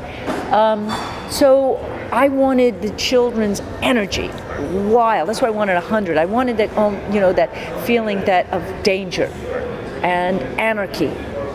Um, 0.53 0.89
so 1.31 1.77
I 2.13 2.29
wanted 2.29 2.83
the 2.83 2.91
children's 2.97 3.61
energy, 3.83 4.29
wild. 4.91 5.31
That's 5.31 5.41
why 5.41 5.49
I 5.49 5.53
wanted 5.53 5.77
a 5.77 5.81
hundred. 5.81 6.19
I 6.19 6.27
wanted 6.27 6.59
that, 6.59 6.77
um, 6.77 6.95
you 7.13 7.21
know, 7.21 7.33
that 7.33 7.51
feeling 7.87 8.21
that 8.27 8.49
of 8.51 8.63
danger 8.83 9.27
and 10.03 10.41
anarchy. 10.61 11.11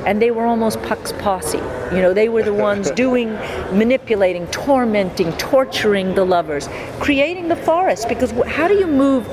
And 0.06 0.22
they 0.22 0.32
were 0.32 0.46
almost 0.46 0.82
Puck's 0.84 1.12
posse. 1.14 1.58
You 1.58 2.02
know, 2.02 2.14
they 2.14 2.30
were 2.30 2.44
the 2.44 2.54
ones 2.54 2.92
doing, 3.06 3.34
manipulating, 3.72 4.48
tormenting, 4.48 5.32
torturing 5.34 6.16
the 6.16 6.26
lovers, 6.26 6.68
creating 7.00 7.48
the 7.48 7.56
forest. 7.56 8.10
Because 8.10 8.32
how 8.48 8.68
do 8.68 8.76
you 8.76 8.88
move 8.88 9.28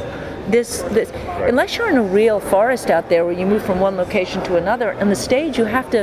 this, 0.48 0.82
this 0.90 1.10
unless 1.46 1.76
you're 1.76 1.88
in 1.88 1.96
a 1.96 2.02
real 2.02 2.40
forest 2.40 2.90
out 2.90 3.08
there 3.08 3.24
where 3.24 3.34
you 3.34 3.46
move 3.46 3.64
from 3.64 3.78
one 3.78 3.96
location 3.96 4.42
to 4.42 4.56
another 4.56 4.94
on 4.94 5.08
the 5.08 5.14
stage 5.14 5.56
you 5.56 5.64
have 5.64 5.88
to 5.90 5.98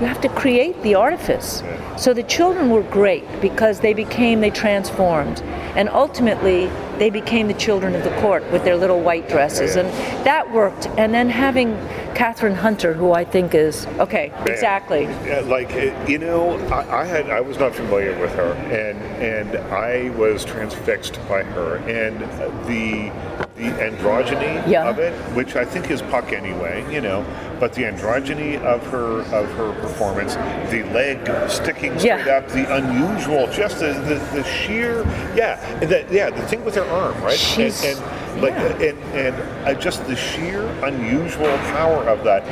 you 0.00 0.06
have 0.06 0.20
to 0.20 0.28
create 0.28 0.80
the 0.82 0.94
artifice. 0.94 1.64
So 1.96 2.14
the 2.14 2.22
children 2.22 2.70
were 2.70 2.84
great 2.84 3.24
because 3.40 3.80
they 3.80 3.94
became 3.94 4.40
they 4.40 4.50
transformed. 4.50 5.42
And 5.74 5.88
ultimately 5.88 6.66
they 6.98 7.10
became 7.10 7.48
the 7.48 7.54
children 7.54 7.96
of 7.96 8.04
the 8.04 8.14
court 8.20 8.48
with 8.52 8.62
their 8.62 8.76
little 8.76 9.00
white 9.00 9.28
dresses. 9.28 9.74
And 9.74 9.88
that 10.24 10.52
worked. 10.52 10.86
And 10.98 11.12
then 11.12 11.28
having 11.28 11.72
Kathryn 12.18 12.56
Hunter 12.56 12.92
who 12.94 13.12
I 13.12 13.24
think 13.24 13.54
is 13.54 13.86
okay 14.00 14.32
exactly 14.44 15.06
like 15.44 15.70
you 16.08 16.18
know, 16.18 16.58
I, 16.68 17.02
I 17.02 17.04
had 17.04 17.30
I 17.30 17.40
was 17.40 17.58
not 17.60 17.72
familiar 17.76 18.18
with 18.20 18.34
her, 18.34 18.52
and 18.72 18.98
and 19.22 19.56
I 19.72 20.10
was 20.18 20.44
transfixed 20.44 21.14
by 21.28 21.44
her, 21.44 21.76
and 21.86 22.18
the 22.66 23.12
the 23.56 23.70
androgyny 23.80 24.66
Yeah. 24.68 24.88
of 24.88 24.98
it, 24.98 25.12
which 25.36 25.54
I 25.54 25.64
think 25.64 25.90
is 25.92 26.02
Puck 26.02 26.32
anyway, 26.32 26.84
you 26.92 27.00
know, 27.00 27.24
but 27.60 27.72
the 27.72 27.82
androgyny 27.84 28.60
of 28.62 28.84
her 28.88 29.20
of 29.32 29.48
her 29.52 29.72
performance, 29.80 30.34
the 30.72 30.82
leg 30.92 31.18
sticking 31.48 31.96
straight 32.00 32.26
Yeah. 32.26 32.38
up, 32.38 32.48
the 32.48 32.66
unusual, 32.76 33.46
just 33.48 33.78
the, 33.78 33.92
the, 33.92 34.16
the 34.36 34.44
sheer, 34.44 35.02
yeah, 35.36 35.54
that 35.86 36.10
yeah, 36.12 36.30
the 36.30 36.42
thing 36.48 36.64
with 36.64 36.74
her 36.74 36.84
arm, 36.84 37.20
right, 37.22 37.38
She's- 37.38 37.84
and, 37.84 37.96
and 37.98 38.17
like 38.40 38.54
yeah. 38.54 38.88
and 38.88 38.98
and 39.14 39.66
uh, 39.66 39.74
just 39.74 40.06
the 40.06 40.16
sheer 40.16 40.62
unusual 40.84 41.56
power 41.72 42.08
of 42.08 42.24
that 42.24 42.44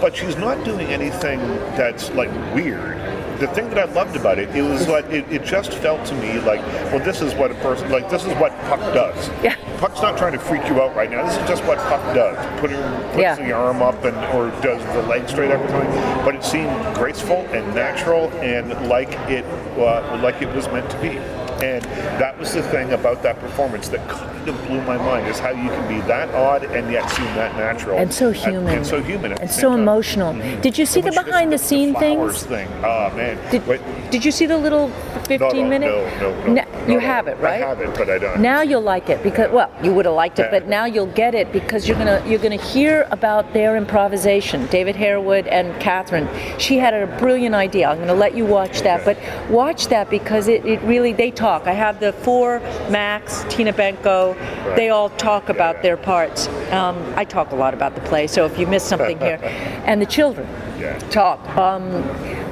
but 0.00 0.16
she's 0.16 0.36
not 0.36 0.64
doing 0.64 0.86
anything 0.88 1.40
that's 1.76 2.10
like 2.10 2.30
weird. 2.54 2.96
The 3.40 3.48
thing 3.48 3.68
that 3.70 3.78
I 3.78 3.84
loved 3.92 4.16
about 4.16 4.38
it, 4.38 4.54
it 4.54 4.62
was 4.62 4.88
like 4.88 5.04
it, 5.06 5.30
it 5.30 5.44
just 5.44 5.72
felt 5.74 6.04
to 6.06 6.14
me 6.16 6.40
like, 6.40 6.60
well, 6.92 6.98
this 7.04 7.20
is 7.20 7.34
what 7.34 7.50
a 7.50 7.54
person 7.56 7.90
like. 7.90 8.10
This 8.10 8.24
is 8.24 8.32
what 8.34 8.52
Puck 8.62 8.80
does. 8.94 9.28
Yeah. 9.42 9.56
Puck's 9.78 10.02
not 10.02 10.18
trying 10.18 10.32
to 10.32 10.40
freak 10.40 10.66
you 10.66 10.82
out 10.82 10.94
right 10.96 11.10
now. 11.10 11.24
This 11.24 11.36
is 11.36 11.48
just 11.48 11.64
what 11.64 11.78
Puck 11.78 12.02
does. 12.14 12.60
Put 12.60 12.70
her, 12.70 13.10
puts 13.12 13.18
Yeah. 13.18 13.36
the 13.36 13.52
arm 13.52 13.80
up 13.80 14.04
and 14.04 14.16
or 14.36 14.50
does 14.60 14.82
the 14.94 15.02
leg 15.02 15.28
straight 15.28 15.52
up 15.52 15.60
or 15.60 15.68
something. 15.68 16.24
But 16.24 16.34
it 16.34 16.44
seemed 16.44 16.94
graceful 16.96 17.46
and 17.52 17.74
natural 17.74 18.28
and 18.40 18.88
like 18.88 19.12
it 19.30 19.44
uh, 19.78 20.20
like 20.22 20.42
it 20.42 20.52
was 20.54 20.66
meant 20.68 20.90
to 20.90 21.00
be. 21.00 21.18
And 21.64 21.84
that 22.20 22.38
was 22.38 22.54
the 22.54 22.62
thing 22.62 22.92
about 22.92 23.22
that 23.22 23.38
performance 23.40 23.88
that 23.88 24.06
kind 24.48 24.60
of 24.60 24.68
blew 24.68 24.80
my 24.82 24.96
mind 24.96 25.26
is 25.28 25.38
how 25.38 25.50
you 25.50 25.68
can 25.68 25.88
be 25.88 26.00
that 26.06 26.32
odd 26.34 26.64
and 26.64 26.90
yet 26.90 27.08
seem 27.10 27.24
that 27.26 27.56
natural. 27.56 27.98
And 27.98 28.12
so 28.12 28.30
human. 28.30 28.78
and 28.78 28.86
so 28.86 29.02
human. 29.02 29.32
And 29.32 29.50
so 29.50 29.72
emotional. 29.72 30.34
Mm-hmm. 30.34 30.60
Did 30.60 30.78
you 30.78 30.86
see 30.86 31.00
the 31.00 31.06
when 31.06 31.12
she 31.12 31.16
does 31.16 31.24
behind 31.24 31.52
the 31.52 31.58
scene 31.58 31.94
things? 31.94 32.42
thing. 32.44 32.68
Oh 32.78 33.12
man. 33.16 33.38
did, 33.50 33.66
Wait, 33.66 33.80
did 34.10 34.24
you 34.24 34.32
see 34.32 34.46
the 34.46 34.56
little 34.56 34.88
15 35.26 35.38
no, 35.38 35.48
no, 35.48 35.68
minute 35.68 35.86
No, 35.88 36.20
no, 36.20 36.46
no. 36.46 36.52
Na- 36.54 36.77
no, 36.88 36.94
you 36.94 37.00
have 37.00 37.28
it 37.28 37.38
right 37.38 37.62
I 37.62 37.68
have 37.68 37.80
it, 37.80 37.94
but 37.96 38.08
I 38.10 38.18
don't. 38.18 38.40
Now 38.40 38.62
you'll 38.62 38.80
like 38.82 39.08
it 39.08 39.22
because 39.22 39.50
well, 39.52 39.70
you 39.82 39.92
would 39.94 40.04
have 40.04 40.14
liked 40.14 40.38
it, 40.38 40.50
but 40.50 40.66
now 40.66 40.84
you'll 40.84 41.06
get 41.12 41.34
it 41.34 41.52
because 41.52 41.86
you're 41.86 41.98
gonna 41.98 42.22
you're 42.26 42.38
gonna 42.38 42.56
hear 42.56 43.06
about 43.10 43.52
their 43.52 43.76
improvisation. 43.76 44.66
David 44.66 44.96
Harewood 44.96 45.46
and 45.46 45.74
Kathryn. 45.80 46.28
She 46.58 46.78
had 46.78 46.94
a 46.94 47.06
brilliant 47.18 47.54
idea. 47.54 47.88
I'm 47.88 47.98
gonna 47.98 48.14
let 48.14 48.34
you 48.34 48.44
watch 48.46 48.82
that, 48.82 49.04
but 49.04 49.18
watch 49.50 49.88
that 49.88 50.10
because 50.10 50.48
it, 50.48 50.64
it 50.64 50.80
really 50.82 51.12
they 51.12 51.30
talk. 51.30 51.66
I 51.66 51.72
have 51.72 52.00
the 52.00 52.12
four 52.12 52.60
Max, 52.90 53.44
Tina 53.48 53.72
Benko. 53.72 54.34
They 54.76 54.90
all 54.90 55.10
talk 55.10 55.48
about 55.48 55.82
their 55.82 55.96
parts. 55.96 56.48
Um, 56.72 56.96
I 57.16 57.24
talk 57.24 57.52
a 57.52 57.56
lot 57.56 57.74
about 57.74 57.94
the 57.94 58.00
play, 58.02 58.26
so 58.26 58.44
if 58.46 58.58
you 58.58 58.66
miss 58.66 58.84
something 58.84 59.18
here, 59.18 59.38
and 59.86 60.00
the 60.00 60.06
children 60.06 60.46
Yeah. 60.78 60.98
talk. 61.10 61.40
Um, 61.56 61.90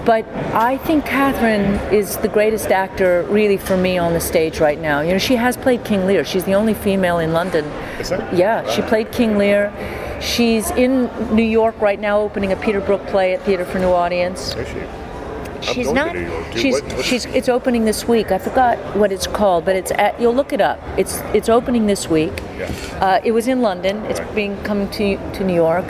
but 0.06 0.24
I 0.54 0.78
think 0.78 1.04
Kathryn 1.04 1.92
is 1.92 2.16
the 2.18 2.28
greatest 2.28 2.70
actor, 2.70 3.26
really, 3.28 3.56
for 3.58 3.76
me 3.76 3.98
on 3.98 4.12
the 4.14 4.20
stage 4.20 4.60
right 4.60 4.80
now. 4.80 5.00
You 5.00 5.12
know, 5.12 5.18
she 5.18 5.34
has 5.36 5.56
played 5.56 5.84
King 5.84 6.06
Lear. 6.06 6.24
She's 6.24 6.44
the 6.44 6.54
only 6.54 6.74
female 6.74 7.18
in 7.18 7.32
London. 7.32 7.64
Is 8.00 8.08
that- 8.10 8.32
Yeah, 8.32 8.68
she 8.70 8.82
played 8.82 9.10
King 9.12 9.36
Lear. 9.36 9.72
She's 10.20 10.70
in 10.70 11.10
New 11.34 11.42
York 11.44 11.74
right 11.82 12.00
now, 12.00 12.20
opening 12.20 12.52
a 12.52 12.56
Peter 12.56 12.80
Brook 12.80 13.04
play 13.08 13.34
at 13.34 13.42
Theatre 13.42 13.64
for 13.66 13.78
New 13.78 13.90
Audience. 13.92 14.54
Is 14.56 14.68
she? 14.68 15.72
She's 15.72 15.90
not. 15.92 16.12
to 16.12 16.20
New 16.20 16.28
York, 16.30 16.50
too. 16.52 16.58
She's 16.60 16.82
she's. 17.04 17.24
It's 17.26 17.48
opening 17.48 17.84
this 17.86 18.06
week. 18.06 18.30
I 18.30 18.38
forgot 18.38 18.78
what 18.96 19.10
it's 19.10 19.26
called, 19.26 19.64
but 19.64 19.74
it's 19.74 19.90
at. 19.92 20.20
You'll 20.20 20.34
look 20.34 20.52
it 20.52 20.60
up. 20.60 20.78
It's 20.96 21.20
it's 21.34 21.48
opening 21.48 21.86
this 21.86 22.08
week. 22.08 22.32
Yeah. 22.58 22.70
Uh, 23.00 23.20
it 23.24 23.32
was 23.32 23.48
in 23.48 23.62
London. 23.62 24.04
It's 24.06 24.20
Right. 24.20 24.34
being 24.34 24.56
coming 24.62 24.88
to 24.90 25.16
to 25.34 25.44
New 25.44 25.54
York. 25.54 25.84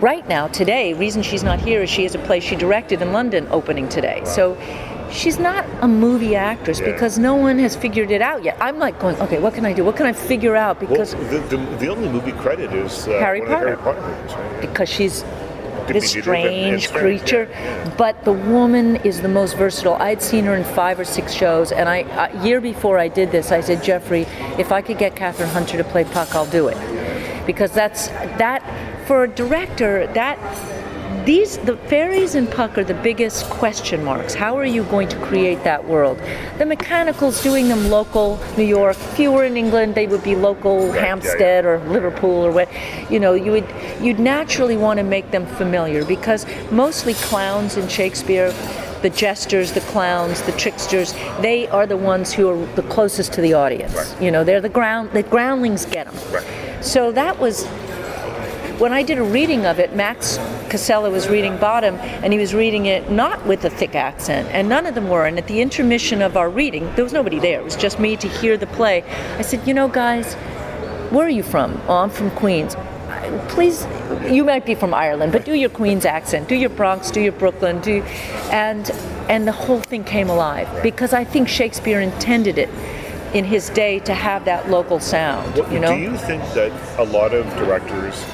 Right 0.00 0.28
now, 0.28 0.48
today, 0.48 0.92
reason 0.92 1.22
she's 1.22 1.42
not 1.42 1.58
here 1.60 1.82
is 1.82 1.90
she 1.90 2.02
has 2.02 2.14
a 2.14 2.18
play 2.18 2.40
she 2.40 2.54
directed 2.56 3.00
in 3.02 3.12
London 3.12 3.46
opening 3.50 3.88
today. 3.88 4.22
So. 4.24 4.56
She's 5.08 5.38
not 5.38 5.64
a 5.82 5.88
movie 5.88 6.34
actress 6.34 6.80
Yeah. 6.80 6.90
because 6.90 7.16
no 7.16 7.36
one 7.36 7.60
has 7.60 7.76
figured 7.76 8.10
it 8.10 8.20
out 8.20 8.42
yet. 8.42 8.56
I'm 8.60 8.80
like 8.80 8.98
going, 8.98 9.14
okay, 9.20 9.38
what 9.38 9.54
can 9.54 9.64
I 9.64 9.72
do? 9.72 9.84
What 9.84 9.94
can 9.94 10.04
I 10.04 10.12
figure 10.12 10.56
out? 10.56 10.80
Well, 10.80 10.90
Because 10.90 11.12
the, 11.12 11.38
the, 11.48 11.56
the 11.78 11.88
only 11.88 12.08
movie 12.08 12.32
credit 12.32 12.72
is 12.72 13.06
uh, 13.06 13.12
Harry 13.12 13.40
of 13.40 13.46
Harry 13.46 13.76
Potter. 13.76 14.00
Potter 14.00 14.36
right? 14.36 14.60
because 14.60 14.88
she's 14.88 15.22
this 15.86 16.10
strange 16.10 16.90
creature. 16.90 17.48
But 17.96 18.24
the 18.24 18.32
woman 18.32 18.96
is 18.96 19.22
the 19.22 19.28
most 19.28 19.56
versatile. 19.56 19.94
I'd 19.94 20.20
seen 20.20 20.44
her 20.46 20.56
in 20.56 20.64
five 20.64 20.98
or 20.98 21.04
six 21.04 21.32
shows, 21.32 21.70
and 21.70 21.88
I 21.88 21.98
a 22.28 22.44
year 22.44 22.60
before 22.60 22.98
I 22.98 23.06
did 23.06 23.30
this, 23.30 23.52
I 23.52 23.60
said, 23.60 23.84
Jeffrey, 23.84 24.22
if 24.58 24.72
I 24.72 24.82
could 24.82 24.98
get 24.98 25.14
Kathryn 25.14 25.46
Hunter 25.52 25.76
to 25.78 25.84
play 25.84 26.02
Puck, 26.02 26.34
I'll 26.34 26.50
do 26.50 26.66
it, 26.66 27.46
because 27.46 27.70
that's 27.70 28.08
that 28.38 28.60
for 29.06 29.24
a 29.24 29.28
director 29.28 30.06
that. 30.08 30.38
These 31.24 31.58
the 31.58 31.76
fairies 31.76 32.36
and 32.36 32.48
Puck 32.48 32.78
are 32.78 32.84
the 32.84 32.94
biggest 32.94 33.50
question 33.50 34.04
marks. 34.04 34.32
How 34.32 34.56
are 34.56 34.64
you 34.64 34.84
going 34.84 35.08
to 35.08 35.16
create 35.18 35.64
that 35.64 35.84
world? 35.84 36.20
The 36.58 36.66
mechanicals 36.66 37.42
doing 37.42 37.66
them 37.66 37.90
local, 37.90 38.38
New 38.56 38.64
York. 38.64 38.96
If 38.96 39.18
you 39.18 39.32
were 39.32 39.44
in 39.44 39.56
England, 39.56 39.96
they 39.96 40.06
would 40.06 40.22
be 40.22 40.36
local, 40.36 40.86
yeah, 40.86 40.94
yeah. 40.94 41.00
Hampstead 41.00 41.64
or 41.64 41.78
Liverpool 41.88 42.46
or 42.46 42.52
what. 42.52 42.68
You 43.10 43.18
know, 43.18 43.34
you 43.34 43.50
would 43.50 43.66
you'd 44.00 44.20
naturally 44.20 44.76
want 44.76 44.98
to 44.98 45.02
make 45.02 45.32
them 45.32 45.46
familiar 45.46 46.04
because 46.04 46.46
mostly 46.70 47.14
clowns 47.14 47.76
in 47.76 47.88
Shakespeare, 47.88 48.52
the 49.02 49.10
jesters, 49.10 49.72
the 49.72 49.80
clowns, 49.80 50.42
the 50.42 50.52
tricksters, 50.52 51.12
they 51.40 51.66
are 51.68 51.86
the 51.88 51.96
ones 51.96 52.32
who 52.32 52.48
are 52.48 52.66
the 52.76 52.82
closest 52.84 53.32
to 53.32 53.40
the 53.40 53.52
audience. 53.52 53.94
Right. 53.94 54.22
You 54.22 54.30
know, 54.30 54.44
they're 54.44 54.60
the 54.60 54.68
ground 54.68 55.10
the 55.10 55.24
groundlings 55.24 55.86
get 55.86 56.06
them. 56.06 56.32
Right. 56.32 56.84
So 56.84 57.10
that 57.12 57.40
was 57.40 57.66
when 58.78 58.92
I 58.92 59.02
did 59.02 59.18
a 59.18 59.22
reading 59.22 59.64
of 59.66 59.78
it, 59.78 59.94
Max 59.94 60.38
Casella 60.68 61.10
was 61.10 61.28
reading 61.28 61.56
Bottom, 61.56 61.94
and 61.96 62.32
he 62.32 62.38
was 62.38 62.54
reading 62.54 62.86
it 62.86 63.10
not 63.10 63.46
with 63.46 63.64
a 63.64 63.70
thick 63.70 63.94
accent, 63.94 64.48
and 64.52 64.68
none 64.68 64.86
of 64.86 64.94
them 64.94 65.08
were. 65.08 65.26
And 65.26 65.38
at 65.38 65.46
the 65.46 65.60
intermission 65.60 66.20
of 66.22 66.36
our 66.36 66.50
reading, 66.50 66.90
there 66.94 67.04
was 67.04 67.12
nobody 67.12 67.38
there. 67.38 67.60
It 67.60 67.64
was 67.64 67.76
just 67.76 67.98
me 67.98 68.16
to 68.16 68.28
hear 68.28 68.56
the 68.56 68.66
play. 68.66 69.04
I 69.38 69.42
said, 69.42 69.66
"You 69.66 69.74
know, 69.74 69.88
guys, 69.88 70.34
where 71.10 71.26
are 71.26 71.30
you 71.30 71.42
from? 71.42 71.80
Oh, 71.88 71.96
I'm 71.98 72.10
from 72.10 72.30
Queens. 72.32 72.76
Please, 73.48 73.86
you 74.28 74.44
might 74.44 74.66
be 74.66 74.74
from 74.74 74.92
Ireland, 74.92 75.32
but 75.32 75.44
do 75.44 75.54
your 75.54 75.70
Queens 75.70 76.04
accent, 76.04 76.48
do 76.48 76.54
your 76.54 76.70
Bronx, 76.70 77.10
do 77.10 77.20
your 77.20 77.32
Brooklyn, 77.32 77.80
do," 77.80 78.02
and 78.50 78.90
and 79.28 79.46
the 79.46 79.52
whole 79.52 79.80
thing 79.80 80.04
came 80.04 80.28
alive 80.28 80.68
because 80.82 81.12
I 81.12 81.24
think 81.24 81.48
Shakespeare 81.48 82.00
intended 82.00 82.58
it 82.58 82.68
in 83.34 83.44
his 83.44 83.68
day 83.70 83.98
to 84.00 84.14
have 84.14 84.44
that 84.44 84.70
local 84.70 85.00
sound. 85.00 85.56
What- 85.56 85.72
You 85.72 85.80
know. 85.80 85.94
Do 85.94 86.00
you 86.00 86.16
think 86.16 86.42
that 86.54 86.70
a 86.98 87.04
lot 87.04 87.32
of 87.34 87.44
directors 87.56 88.24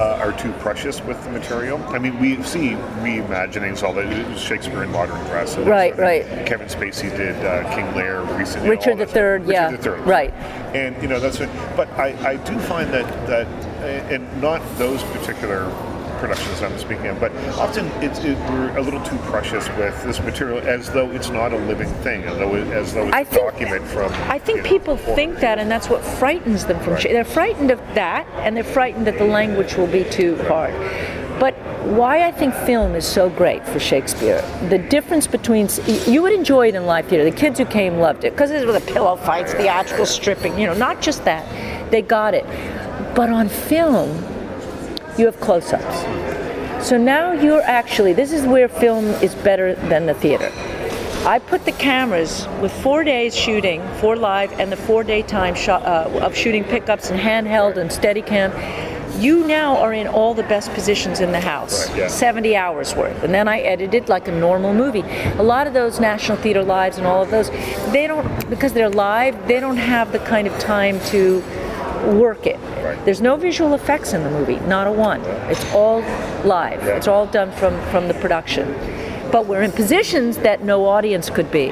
uh, 0.00 0.18
are 0.18 0.32
too 0.32 0.50
precious 0.54 1.00
with 1.02 1.22
the 1.24 1.30
material? 1.30 1.78
I 1.88 1.98
mean, 1.98 2.18
we 2.18 2.42
see 2.42 2.70
reimaginings, 3.02 3.82
all 3.82 3.92
that 3.94 4.10
it 4.10 4.26
was 4.28 4.40
Shakespeare 4.40 4.82
in 4.82 4.90
modern 4.90 5.22
dress. 5.26 5.56
Right, 5.58 5.94
that 5.94 5.96
sort 5.96 6.22
of 6.22 6.26
thing. 6.26 6.38
right. 6.38 6.46
Kevin 6.46 6.68
Spacey 6.68 7.14
did 7.14 7.36
uh, 7.44 7.74
King 7.74 7.94
Lear 7.94 8.22
recently. 8.38 8.70
Richard 8.70 8.98
the 8.98 9.06
Third, 9.06 9.46
yeah, 9.46 9.70
Richard 9.70 9.98
III, 9.98 10.04
right. 10.04 10.32
And 10.74 11.00
you 11.02 11.08
know 11.08 11.20
that's. 11.20 11.38
What, 11.38 11.50
but 11.76 11.88
I, 11.98 12.30
I 12.30 12.36
do 12.36 12.58
find 12.60 12.92
that 12.94 13.06
that 13.26 13.46
and 14.10 14.40
not 14.40 14.62
those 14.78 15.02
particular 15.04 15.68
productions 16.20 16.62
I'm 16.62 16.78
speaking 16.78 17.06
of, 17.06 17.18
but 17.18 17.32
often 17.58 17.86
it's 18.02 18.18
it, 18.20 18.36
we're 18.50 18.76
a 18.76 18.82
little 18.82 19.02
too 19.02 19.16
precious 19.18 19.68
with 19.70 20.02
this 20.04 20.20
material 20.20 20.58
as 20.58 20.90
though 20.90 21.10
it's 21.10 21.30
not 21.30 21.52
a 21.52 21.56
living 21.56 21.88
thing, 22.04 22.22
as 22.24 22.38
though 22.38 22.54
it, 22.54 22.66
as 22.68 22.92
though 22.94 23.06
it's 23.06 23.16
I 23.16 23.20
a 23.20 23.24
think- 23.24 23.42
document 23.42 23.86
from. 23.88 24.12
I 24.30 24.38
think 24.38 24.62
know, 24.62 24.68
people 24.68 24.96
think 24.96 25.38
that, 25.40 25.58
and 25.58 25.70
that's 25.70 25.88
what 25.88 26.02
frightens 26.04 26.66
them 26.66 26.78
from. 26.80 26.94
Right. 26.94 27.02
They're 27.04 27.24
frightened 27.24 27.70
of 27.70 27.78
that, 27.94 28.26
and 28.36 28.56
they're 28.56 28.64
frightened 28.64 29.06
that 29.06 29.18
the 29.18 29.24
language 29.24 29.74
will 29.76 29.86
be 29.86 30.04
too 30.04 30.36
hard. 30.44 30.74
But 31.40 31.54
why 31.86 32.26
I 32.26 32.32
think 32.32 32.52
film 32.54 32.94
is 32.94 33.06
so 33.06 33.30
great 33.30 33.66
for 33.66 33.80
Shakespeare. 33.80 34.42
The 34.68 34.76
difference 34.76 35.26
between 35.26 35.68
you 36.06 36.20
would 36.20 36.34
enjoy 36.34 36.68
it 36.68 36.74
in 36.74 36.84
live 36.84 37.06
theater. 37.06 37.24
The 37.24 37.34
kids 37.34 37.58
who 37.58 37.64
came 37.64 37.98
loved 37.98 38.24
it 38.24 38.32
because 38.32 38.50
it 38.50 38.66
was 38.66 38.84
the 38.84 38.92
pillow 38.92 39.16
fights, 39.16 39.54
theatrical 39.54 40.04
stripping. 40.04 40.58
You 40.58 40.66
know, 40.66 40.74
not 40.74 41.00
just 41.00 41.24
that. 41.24 41.90
They 41.90 42.02
got 42.02 42.34
it. 42.34 42.44
But 43.14 43.30
on 43.30 43.48
film, 43.48 44.08
you 45.18 45.26
have 45.26 45.40
close-ups. 45.40 46.86
So 46.86 46.96
now 46.96 47.32
you're 47.32 47.62
actually. 47.62 48.12
This 48.12 48.32
is 48.32 48.46
where 48.46 48.68
film 48.68 49.04
is 49.22 49.34
better 49.34 49.74
than 49.74 50.06
the 50.06 50.14
theater. 50.14 50.50
I 51.26 51.38
put 51.38 51.66
the 51.66 51.72
cameras 51.72 52.48
with 52.62 52.72
four 52.82 53.04
days 53.04 53.36
shooting, 53.36 53.86
four 53.96 54.16
live, 54.16 54.52
and 54.58 54.72
the 54.72 54.76
four 54.76 55.04
day 55.04 55.20
time 55.22 55.54
shot, 55.54 55.84
uh, 55.84 56.20
of 56.22 56.34
shooting 56.34 56.64
pickups 56.64 57.10
and 57.10 57.20
handheld 57.20 57.76
and 57.76 57.90
Steadicam 57.90 58.50
you 59.20 59.46
now 59.46 59.76
are 59.76 59.92
in 59.92 60.06
all 60.06 60.32
the 60.32 60.42
best 60.44 60.72
positions 60.72 61.20
in 61.20 61.30
the 61.32 61.40
house 61.40 61.88
right, 61.90 61.98
yeah. 61.98 62.08
70 62.08 62.56
hours 62.56 62.94
worth 62.94 63.22
and 63.22 63.34
then 63.34 63.48
i 63.48 63.58
edited 63.60 64.08
like 64.08 64.28
a 64.28 64.32
normal 64.32 64.72
movie 64.72 65.04
a 65.38 65.42
lot 65.42 65.66
of 65.66 65.74
those 65.74 66.00
national 66.00 66.38
theater 66.38 66.62
lives 66.62 66.96
and 66.96 67.06
all 67.06 67.22
of 67.22 67.30
those 67.30 67.50
they 67.92 68.06
don't 68.06 68.48
because 68.48 68.72
they're 68.72 68.88
live 68.88 69.36
they 69.46 69.60
don't 69.60 69.76
have 69.76 70.12
the 70.12 70.18
kind 70.20 70.46
of 70.46 70.58
time 70.58 70.98
to 71.00 71.42
work 72.06 72.46
it 72.46 72.58
right. 72.84 73.04
there's 73.04 73.20
no 73.20 73.36
visual 73.36 73.74
effects 73.74 74.12
in 74.12 74.22
the 74.22 74.30
movie 74.30 74.58
not 74.60 74.86
a 74.86 74.92
one 74.92 75.20
it's 75.50 75.64
all 75.72 76.00
live 76.44 76.82
yeah. 76.82 76.96
it's 76.96 77.08
all 77.08 77.26
done 77.26 77.50
from 77.52 77.78
from 77.90 78.08
the 78.08 78.14
production 78.14 78.66
but 79.30 79.46
we're 79.46 79.62
in 79.62 79.72
positions 79.72 80.38
that 80.38 80.62
no 80.64 80.86
audience 80.86 81.30
could 81.30 81.50
be. 81.50 81.68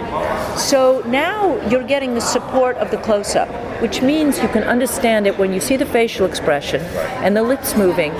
So 0.56 1.02
now 1.06 1.56
you're 1.68 1.86
getting 1.86 2.14
the 2.14 2.20
support 2.20 2.76
of 2.76 2.90
the 2.90 2.98
close 2.98 3.34
up, 3.34 3.48
which 3.82 4.02
means 4.02 4.38
you 4.38 4.48
can 4.48 4.62
understand 4.62 5.26
it 5.26 5.36
when 5.38 5.52
you 5.52 5.60
see 5.60 5.76
the 5.76 5.86
facial 5.86 6.26
expression 6.26 6.80
and 7.22 7.36
the 7.36 7.42
lips 7.42 7.76
moving. 7.76 8.12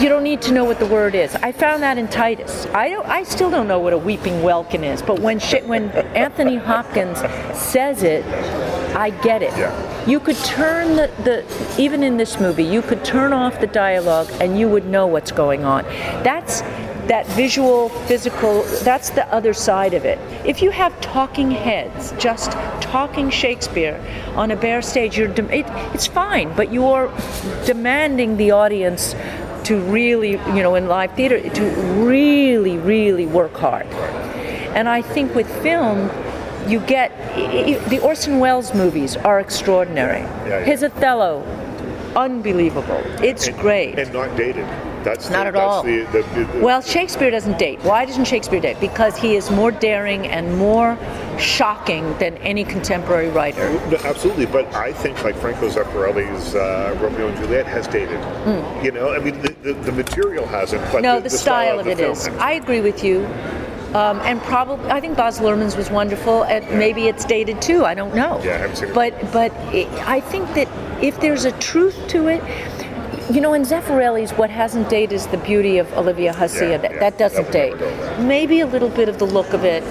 You 0.00 0.10
don't 0.10 0.24
need 0.24 0.42
to 0.42 0.52
know 0.52 0.64
what 0.64 0.78
the 0.78 0.86
word 0.86 1.14
is. 1.14 1.34
I 1.36 1.52
found 1.52 1.82
that 1.82 1.96
in 1.96 2.06
Titus. 2.08 2.66
I 2.66 2.90
don't. 2.90 3.06
I 3.06 3.22
still 3.22 3.50
don't 3.50 3.66
know 3.66 3.78
what 3.78 3.94
a 3.94 3.98
weeping 3.98 4.42
welkin 4.42 4.84
is. 4.84 5.00
But 5.00 5.20
when 5.20 5.40
when 5.40 5.88
Anthony 6.14 6.56
Hopkins 6.56 7.18
says 7.58 8.02
it, 8.02 8.22
I 8.94 9.08
get 9.22 9.42
it. 9.42 9.56
Yeah. 9.56 9.95
You 10.06 10.20
could 10.20 10.36
turn 10.36 10.94
the, 10.94 11.10
the 11.24 11.44
even 11.80 12.04
in 12.04 12.16
this 12.16 12.38
movie, 12.38 12.64
you 12.64 12.80
could 12.80 13.04
turn 13.04 13.32
off 13.32 13.60
the 13.60 13.66
dialogue 13.66 14.28
and 14.40 14.58
you 14.58 14.68
would 14.68 14.86
know 14.86 15.06
what's 15.06 15.32
going 15.32 15.64
on. 15.64 15.82
That's 16.22 16.62
that 17.08 17.26
visual, 17.28 17.88
physical, 17.88 18.62
that's 18.82 19.10
the 19.10 19.26
other 19.32 19.52
side 19.52 19.94
of 19.94 20.04
it. 20.04 20.18
If 20.46 20.62
you 20.62 20.70
have 20.70 20.98
talking 21.00 21.50
heads, 21.50 22.12
just 22.18 22.52
talking 22.80 23.30
Shakespeare 23.30 24.00
on 24.34 24.50
a 24.50 24.56
bare 24.56 24.82
stage, 24.82 25.16
you're 25.16 25.28
de- 25.28 25.58
it, 25.58 25.66
it's 25.94 26.06
fine, 26.06 26.54
but 26.54 26.72
you're 26.72 27.12
demanding 27.64 28.36
the 28.36 28.52
audience 28.52 29.14
to 29.64 29.80
really, 29.90 30.32
you 30.32 30.62
know, 30.62 30.76
in 30.76 30.86
live 30.86 31.14
theater, 31.14 31.40
to 31.48 31.70
really, 32.04 32.78
really 32.78 33.26
work 33.26 33.54
hard. 33.54 33.86
And 34.76 34.88
I 34.88 35.02
think 35.02 35.34
with 35.34 35.48
film, 35.62 36.10
you 36.68 36.80
get 36.80 37.10
the 37.88 37.98
Orson 38.00 38.38
Welles 38.38 38.74
movies 38.74 39.16
are 39.16 39.40
extraordinary. 39.40 40.20
Yeah, 40.20 40.48
yeah. 40.48 40.64
His 40.64 40.82
Othello, 40.82 41.42
unbelievable. 42.16 43.02
It's 43.22 43.46
and, 43.48 43.58
great. 43.58 43.98
and 43.98 44.12
not 44.12 44.36
dated. 44.36 44.66
That's 45.06 45.30
Not 45.30 45.44
the, 45.44 45.48
at 45.50 45.54
all. 45.54 45.84
The, 45.84 46.02
the, 46.10 46.22
the, 46.34 46.60
Well, 46.60 46.82
Shakespeare 46.82 47.30
doesn't 47.30 47.60
date. 47.60 47.78
Why 47.84 48.04
doesn't 48.04 48.24
Shakespeare 48.24 48.58
date? 48.58 48.80
Because 48.80 49.16
he 49.16 49.36
is 49.36 49.52
more 49.52 49.70
daring 49.70 50.26
and 50.26 50.58
more 50.58 50.98
shocking 51.38 52.02
than 52.18 52.36
any 52.38 52.64
contemporary 52.64 53.28
writer. 53.28 53.72
No, 53.88 53.98
absolutely, 53.98 54.46
but 54.46 54.66
I 54.74 54.92
think 54.92 55.22
like 55.22 55.36
Franco 55.36 55.68
Zeffirelli's 55.68 56.56
uh, 56.56 56.98
Romeo 57.00 57.28
and 57.28 57.36
Juliet 57.36 57.66
has 57.66 57.86
dated. 57.86 58.18
You 58.84 58.90
know, 58.90 59.12
I 59.12 59.20
mean, 59.20 59.40
the, 59.42 59.50
the, 59.62 59.74
the 59.74 59.92
material 59.92 60.44
hasn't, 60.44 60.82
but. 60.90 61.02
No, 61.02 61.20
the, 61.20 61.28
the, 61.28 61.30
style, 61.30 61.78
of 61.78 61.84
the 61.84 61.92
it 61.92 61.98
film 61.98 62.10
is. 62.10 62.26
I 62.40 62.54
agree 62.54 62.80
with 62.80 63.04
you. 63.04 63.20
Um, 63.94 64.20
and 64.20 64.40
probably, 64.42 64.90
I 64.90 65.00
think 65.00 65.16
Baz 65.16 65.38
Luhrmann's 65.38 65.76
was 65.76 65.90
wonderful, 65.90 66.44
and 66.44 66.78
maybe 66.78 67.06
it's 67.06 67.24
dated 67.24 67.62
too. 67.62 67.84
I 67.84 67.94
don't 67.94 68.14
know. 68.14 68.40
Yeah, 68.42 68.54
I 68.54 68.58
haven't 68.58 68.76
seen 68.76 68.88
it. 68.88 68.94
But 68.94 69.32
but 69.32 69.52
it, 69.74 69.88
I 70.06 70.20
think 70.20 70.52
that 70.54 70.68
if 71.02 71.20
there's 71.20 71.44
a 71.44 71.52
truth 71.52 71.96
to 72.08 72.28
it, 72.28 72.42
you 73.32 73.40
know, 73.40 73.54
in 73.54 73.62
Zeffirelli's, 73.62 74.32
what 74.32 74.50
hasn't 74.50 74.88
dated 74.88 75.12
is 75.12 75.26
the 75.28 75.38
beauty 75.38 75.78
of 75.78 75.92
Olivia 75.94 76.32
Hussey. 76.32 76.66
Yeah, 76.66 76.78
that, 76.78 76.92
yeah, 76.92 76.98
that 77.00 77.18
doesn't 77.18 77.50
date. 77.52 77.74
Maybe 78.20 78.60
a 78.60 78.66
little 78.66 78.88
bit 78.90 79.08
of 79.08 79.18
the 79.18 79.26
look 79.26 79.52
of 79.52 79.64
it. 79.64 79.82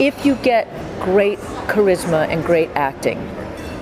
If 0.00 0.24
you 0.24 0.36
get 0.36 0.66
great 1.00 1.38
charisma 1.68 2.28
and 2.28 2.44
great 2.44 2.70
acting. 2.74 3.18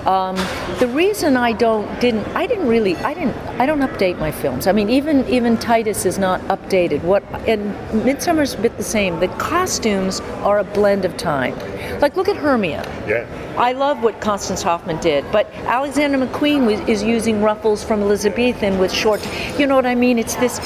Um, 0.05 0.35
the 0.79 0.87
reason 0.87 1.35
I 1.35 1.51
don't 1.51 1.87
didn't 1.99 2.25
I 2.35 2.47
didn't 2.47 2.67
really 2.67 2.95
I 2.97 3.13
didn't 3.13 3.35
I 3.59 3.65
don't 3.65 3.81
update 3.81 4.17
my 4.19 4.31
films. 4.31 4.67
I 4.67 4.71
mean 4.71 4.89
even 4.89 5.27
even 5.27 5.57
Titus 5.57 6.05
is 6.05 6.17
not 6.17 6.41
updated. 6.43 7.03
What 7.03 7.23
and 7.47 7.73
Midsummer's 8.05 8.53
a 8.53 8.57
bit 8.57 8.77
the 8.77 8.83
same. 8.83 9.19
The 9.19 9.27
costumes 9.27 10.21
are 10.43 10.59
a 10.59 10.63
blend 10.63 11.05
of 11.05 11.17
time. 11.17 11.57
Like 11.99 12.15
look 12.15 12.29
at 12.29 12.37
Hermia. 12.37 12.83
Yeah. 13.07 13.27
I 13.57 13.73
love 13.73 14.01
what 14.03 14.21
Constance 14.21 14.61
Hoffman 14.61 14.99
did, 15.01 15.29
but 15.33 15.51
Alexander 15.65 16.17
McQueen 16.17 16.65
was, 16.65 16.79
is 16.87 17.03
using 17.03 17.41
ruffles 17.41 17.83
from 17.83 18.01
Elizabethan 18.01 18.79
with 18.79 18.91
short. 18.91 19.21
You 19.57 19.67
know 19.67 19.75
what 19.75 19.85
I 19.85 19.95
mean? 19.95 20.17
It's 20.17 20.35
this. 20.35 20.59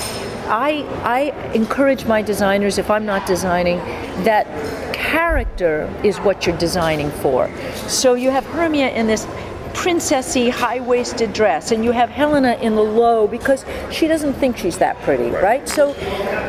I 0.48 0.84
I 1.04 1.52
encourage 1.54 2.06
my 2.06 2.22
designers 2.22 2.78
if 2.78 2.90
I'm 2.90 3.06
not 3.06 3.26
designing 3.26 3.78
that 4.24 4.46
character 4.94 5.94
is 6.04 6.18
what 6.20 6.46
you're 6.46 6.58
designing 6.58 7.12
for. 7.12 7.50
So 7.88 8.14
you 8.14 8.30
have 8.32 8.46
Hermia 8.46 8.90
in 8.92 9.08
this 9.08 9.26
princessy 9.74 10.50
high-waisted 10.50 11.34
dress 11.34 11.72
and 11.72 11.84
you 11.84 11.92
have 11.92 12.10
Helena 12.10 12.54
in 12.62 12.76
the 12.76 12.82
low 12.82 13.28
because 13.28 13.66
she 13.92 14.08
doesn't 14.08 14.34
think 14.34 14.56
she's 14.56 14.78
that 14.78 15.00
pretty, 15.02 15.30
right? 15.30 15.68
So 15.68 15.94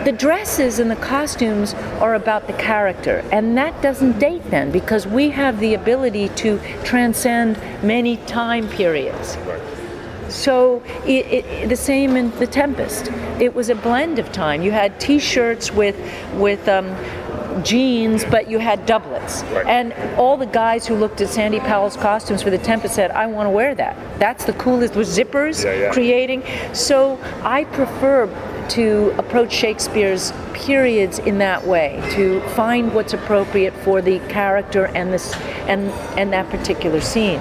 the 0.05 0.13
dresses 0.13 0.79
and 0.79 0.91
the 0.91 0.97
costumes 0.97 1.75
are 2.01 2.15
about 2.15 2.47
the 2.47 2.53
character 2.55 3.25
and 3.33 3.57
that 3.57 3.81
doesn't 3.83 4.19
date 4.19 4.43
then 4.51 4.71
because 4.71 5.07
we 5.07 5.31
have 5.31 5.59
the 5.59 5.75
ability 5.75 6.29
to 6.31 6.61
transcend 6.85 7.59
many 7.83 8.19
time 8.19 8.69
periods. 8.69 9.37
Right. 9.39 9.74
So 10.29 10.83
it, 11.07 11.27
it, 11.27 11.69
the 11.69 11.77
same 11.77 12.17
in 12.17 12.31
The 12.39 12.47
Tempest. 12.47 13.11
It 13.41 13.55
was 13.55 13.69
a 13.69 13.75
blend 13.75 14.19
of 14.19 14.33
time. 14.33 14.63
You 14.63 14.73
had 14.73 14.99
T-shirts 15.01 15.71
with 15.73 15.97
with 16.35 16.67
um, 16.69 16.95
jeans, 17.63 18.25
but 18.25 18.51
you 18.51 18.59
had 18.59 18.85
doublets. 18.87 19.43
Right. 19.45 19.67
And 19.67 19.93
all 20.19 20.37
the 20.37 20.47
guys 20.47 20.87
who 20.87 20.95
looked 20.97 21.21
at 21.21 21.29
Sandy 21.29 21.61
Powell's 21.61 21.97
costumes 21.97 22.43
for 22.43 22.51
The 22.51 22.59
Tempest 22.59 22.95
said, 22.95 23.11
"I 23.11 23.27
want 23.27 23.47
to 23.47 23.51
wear 23.51 23.75
that. 23.75 23.97
That's 24.19 24.45
the 24.45 24.55
coolest." 24.55 24.95
With 24.97 25.09
zippers, 25.09 25.65
Yeah, 25.65 25.75
yeah. 25.75 25.93
creating. 25.93 26.43
So 26.73 27.19
I 27.43 27.65
prefer 27.65 28.29
to 28.71 29.15
approach 29.19 29.53
Shakespeare's 29.53 30.33
periods 30.55 31.19
in 31.19 31.37
that 31.39 31.67
way 31.67 32.01
to 32.13 32.41
find 32.51 32.95
what's 32.95 33.13
appropriate 33.13 33.75
for 33.85 34.01
the 34.01 34.19
character 34.29 34.87
and 34.87 35.13
this 35.13 35.35
and 35.69 35.91
and 36.19 36.33
that 36.33 36.49
particular 36.51 37.01
scene. 37.01 37.41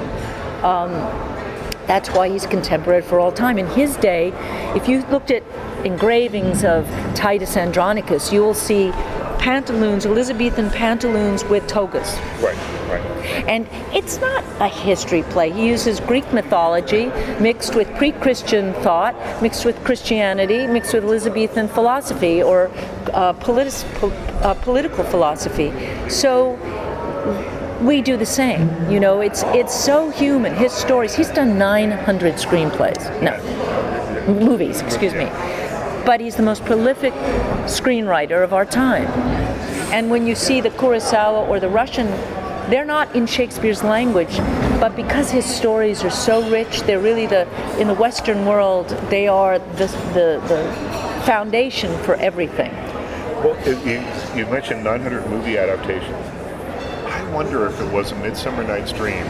That's 1.88 2.10
why 2.10 2.30
he's 2.30 2.46
contemporary 2.46 3.02
for 3.02 3.19
all 3.19 3.32
time. 3.32 3.58
In 3.58 3.67
his 3.67 3.96
day, 3.98 4.32
if 4.76 4.88
you 4.88 5.06
looked 5.08 5.32
at 5.32 5.43
engravings 5.86 6.63
of 6.63 6.88
Titus 7.15 7.58
Andronicus, 7.58 8.32
you 8.32 8.41
will 8.41 8.54
see 8.54 8.91
pantaloons, 9.39 10.06
Elizabethan 10.06 10.69
pantaloons 10.69 11.43
with 11.43 11.67
togas. 11.67 12.17
Right. 12.41 12.58
Right. 12.89 13.02
And 13.48 13.67
it's 13.93 14.19
not 14.19 14.43
a 14.62 14.67
history 14.67 15.24
play. 15.24 15.52
He 15.52 15.67
uses 15.67 16.00
Greek 16.00 16.32
mythology 16.32 17.08
mixed 17.39 17.76
with 17.76 17.93
pre 17.96 18.12
Christian 18.12 18.74
thought, 18.76 19.15
mixed 19.41 19.65
with 19.65 19.84
Christianity, 19.84 20.67
mixed 20.67 20.93
with 20.93 21.04
Elizabethan 21.04 21.67
philosophy 21.67 22.41
or 22.43 22.67
uh, 23.13 23.34
politis- 23.34 23.84
po- 23.96 24.12
uh, 24.43 24.54
political 24.54 25.04
philosophy. 25.04 25.74
So 26.10 26.58
we 27.84 28.02
do 28.02 28.17
the 28.17 28.26
same. 28.26 28.89
You 28.89 29.00
know, 29.00 29.22
it's 29.22 29.43
it's 29.48 29.74
so 29.74 30.10
human. 30.10 30.56
His 30.56 30.72
stories. 30.72 31.13
He's 31.13 31.30
done 31.30 31.58
900 31.58 32.36
screenplays. 32.36 33.04
No, 33.22 33.34
movies. 34.34 34.82
Excuse 34.82 35.13
me. 35.13 35.26
But 36.06 36.19
he's 36.19 36.36
the 36.36 36.43
most 36.43 36.65
prolific 36.65 37.13
screenwriter 37.65 38.43
of 38.43 38.54
our 38.54 38.65
time. 38.65 39.08
And 39.91 40.10
when 40.10 40.26
you 40.26 40.36
see 40.36 40.60
the 40.60 40.72
Kurosawa 40.72 41.48
or 41.48 41.60
the 41.60 41.69
Russian, 41.69 42.08
they're 42.69 42.86
not 42.86 43.13
in 43.15 43.28
Shakespeare's 43.28 43.84
language, 43.84 44.38
but 44.80 44.96
because 44.96 45.30
his 45.30 45.46
stories 45.46 46.04
are 46.04 46.10
so 46.10 46.50
rich, 46.50 46.82
they're 46.82 47.00
really 47.00 47.28
the 47.28 47.48
in 47.80 47.88
the 47.88 47.93
Western 47.93 48.46
world. 48.46 48.89
They 49.10 49.28
are 49.28 49.60
the 49.60 49.88
the, 50.13 50.41
the 50.48 51.24
foundation 51.26 51.96
for 52.04 52.15
everything. 52.15 52.72
Well, 53.43 53.58
you, 53.67 54.00
you 54.39 54.46
mentioned 54.50 54.86
900 54.86 55.28
movie 55.28 55.58
adaptations. 55.58 56.33
I 57.34 57.36
wonder 57.36 57.65
if 57.65 57.82
it 57.82 57.91
was 57.91 58.12
A 58.12 58.15
Midsummer 58.17 58.63
Night's 58.63 58.93
Dream. 58.93 59.26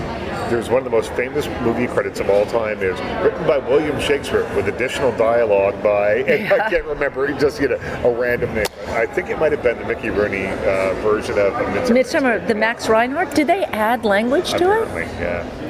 There's 0.50 0.70
one 0.70 0.80
of 0.80 0.84
the 0.84 0.90
most 0.90 1.14
famous 1.14 1.48
movie 1.62 1.88
credits 1.88 2.20
of 2.20 2.30
all 2.30 2.46
time 2.46 2.80
is 2.80 3.00
written 3.24 3.48
by 3.48 3.60
William 3.60 3.98
Shakespeare 3.98 4.44
with 4.58 4.68
additional 4.68 5.16
dialogue 5.16 5.82
by, 5.82 6.16
and 6.28 6.52
I 6.52 6.70
can't 6.70 6.84
remember, 6.84 7.32
just 7.40 7.62
you 7.62 7.70
know, 7.70 7.78
a 8.04 8.14
random 8.14 8.54
name. 8.56 8.66
I 8.88 9.06
think 9.06 9.30
it 9.30 9.40
might 9.40 9.54
have 9.54 9.64
been 9.64 9.78
the 9.78 9.86
Mickey 9.86 10.10
Rooney 10.10 10.48
uh, 10.48 10.96
version 10.96 11.40
of 11.40 11.54
A 11.54 11.72
Midsummer. 11.72 11.94
Midsummer, 11.94 12.46
the 12.46 12.56
Max 12.56 12.90
Reinhardt. 12.90 13.34
Did 13.36 13.48
they 13.48 13.64
add 13.64 14.04
language 14.04 14.52
to 14.56 14.58
it? 14.58 14.84
Apparently, 14.84 15.04
yeah. 15.24 15.63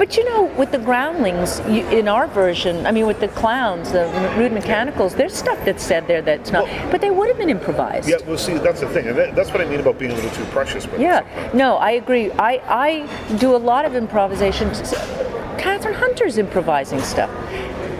But 0.00 0.16
you 0.16 0.24
know, 0.24 0.44
with 0.56 0.72
the 0.72 0.78
groundlings, 0.78 1.60
you, 1.68 1.86
in 1.90 2.08
our 2.08 2.26
version, 2.26 2.86
I 2.86 2.90
mean, 2.90 3.06
with 3.06 3.20
the 3.20 3.28
clowns, 3.28 3.92
the 3.92 4.06
rude 4.38 4.50
mechanicals, 4.50 5.14
there's 5.14 5.36
stuff 5.36 5.62
that's 5.66 5.84
said 5.84 6.06
there 6.06 6.22
that's 6.22 6.50
not. 6.50 6.64
Well- 6.64 6.90
but 6.90 7.02
they 7.02 7.10
would 7.10 7.28
have 7.28 7.36
been 7.36 7.50
improvised. 7.50 8.08
Yeah, 8.08 8.16
well, 8.26 8.38
see, 8.38 8.54
that's 8.54 8.80
the 8.80 8.88
thing, 8.88 9.08
and 9.08 9.18
that, 9.18 9.34
that's 9.34 9.50
what 9.50 9.60
I 9.60 9.66
mean 9.66 9.78
about 9.78 9.98
being 9.98 10.10
a 10.12 10.14
little 10.14 10.30
too 10.30 10.46
precious 10.46 10.86
with 10.86 10.94
it 10.94 11.00
Yeah, 11.02 11.18
sometimes. 11.18 11.54
no, 11.54 11.76
I 11.76 11.90
agree. 11.90 12.32
I, 12.32 12.62
I 12.66 13.36
do 13.36 13.54
a 13.54 13.58
lot 13.58 13.84
of 13.84 13.94
improvisation. 13.94 14.70
Kathryn 15.58 15.92
Hunter's 15.92 16.38
improvising 16.38 17.00
stuff. 17.02 17.28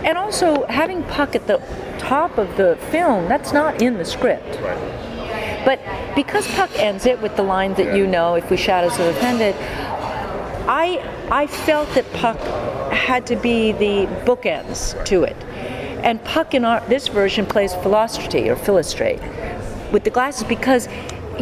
And 0.03 0.17
also 0.17 0.65
having 0.65 1.03
Puck 1.03 1.35
at 1.35 1.45
the 1.45 1.61
top 1.99 2.39
of 2.39 2.57
the 2.57 2.79
film, 2.89 3.29
that's 3.29 3.53
not 3.53 3.79
in 3.79 3.99
the 3.99 4.05
script. 4.05 4.59
Right. 4.59 5.65
But 5.65 5.79
because 6.15 6.47
Puck 6.55 6.71
ends 6.79 7.05
it 7.05 7.21
with 7.21 7.35
the 7.35 7.43
line 7.43 7.75
that 7.75 7.95
you 7.95 8.07
know, 8.07 8.33
if 8.33 8.49
we 8.49 8.57
shadows 8.57 8.95
have 8.97 9.15
offended, 9.15 9.55
I 10.71 11.03
I 11.29 11.47
felt 11.47 11.89
that 11.95 12.09
Puck 12.13 12.39
had 12.93 13.27
to 13.27 13.35
be 13.35 13.73
the 13.73 14.07
bookends 14.25 15.03
to 15.07 15.23
it. 15.23 15.35
And 16.01 16.23
Puck 16.23 16.53
in 16.53 16.63
our, 16.63 16.79
this 16.87 17.09
version 17.09 17.45
plays 17.45 17.73
Philostrate 17.73 18.47
or 18.47 18.55
Philostrate 18.55 19.19
with 19.91 20.05
the 20.05 20.09
glasses 20.09 20.45
because 20.45 20.87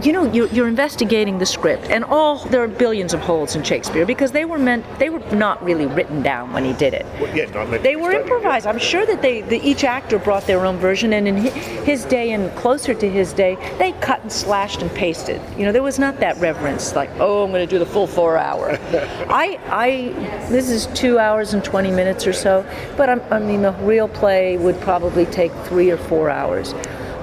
you 0.05 0.13
know 0.13 0.31
you're, 0.31 0.47
you're 0.47 0.67
investigating 0.67 1.37
the 1.37 1.45
script 1.45 1.85
and 1.89 2.03
all 2.03 2.45
there 2.45 2.63
are 2.63 2.67
billions 2.67 3.13
of 3.13 3.19
holes 3.19 3.55
in 3.55 3.63
Shakespeare 3.63 4.05
because 4.05 4.31
they 4.31 4.45
were 4.45 4.59
meant 4.59 4.85
they 4.99 5.09
were 5.09 5.19
not 5.35 5.63
really 5.63 5.85
written 5.85 6.21
down 6.21 6.51
when 6.53 6.63
he 6.63 6.73
did 6.73 6.93
it. 6.93 7.05
Well, 7.19 7.35
yeah, 7.35 7.45
not 7.51 7.69
meant 7.69 7.83
They 7.83 7.95
were 7.95 8.11
studied, 8.11 8.27
yeah. 8.27 8.35
improvised. 8.35 8.67
I'm 8.67 8.79
sure 8.79 9.05
that 9.05 9.21
they, 9.21 9.41
the, 9.41 9.59
each 9.67 9.83
actor 9.83 10.19
brought 10.19 10.45
their 10.45 10.65
own 10.65 10.77
version, 10.77 11.13
and 11.13 11.27
in 11.27 11.37
his 11.37 12.05
day 12.05 12.31
and 12.31 12.55
closer 12.57 12.93
to 12.93 13.09
his 13.09 13.33
day, 13.33 13.55
they 13.77 13.91
cut 13.93 14.21
and 14.21 14.31
slashed 14.31 14.81
and 14.81 14.91
pasted. 14.91 15.41
You 15.57 15.65
know, 15.65 15.71
there 15.71 15.83
was 15.83 15.99
not 15.99 16.19
that 16.19 16.37
reverence, 16.37 16.95
like, 16.95 17.09
oh, 17.19 17.43
I'm 17.43 17.51
going 17.51 17.67
to 17.67 17.69
do 17.69 17.79
the 17.79 17.85
full 17.85 18.07
four 18.07 18.37
hour. 18.37 18.71
I, 19.29 19.59
I, 19.67 20.49
this 20.49 20.69
is 20.69 20.87
two 20.87 21.19
hours 21.19 21.53
and 21.53 21.63
20 21.63 21.91
minutes 21.91 22.25
or 22.27 22.33
so, 22.33 22.65
but 22.97 23.09
I'm, 23.09 23.21
I 23.31 23.39
mean, 23.39 23.61
the 23.61 23.73
real 23.73 24.07
play 24.07 24.57
would 24.57 24.79
probably 24.81 25.25
take 25.25 25.53
three 25.65 25.91
or 25.91 25.97
four 25.97 26.29
hours. 26.29 26.73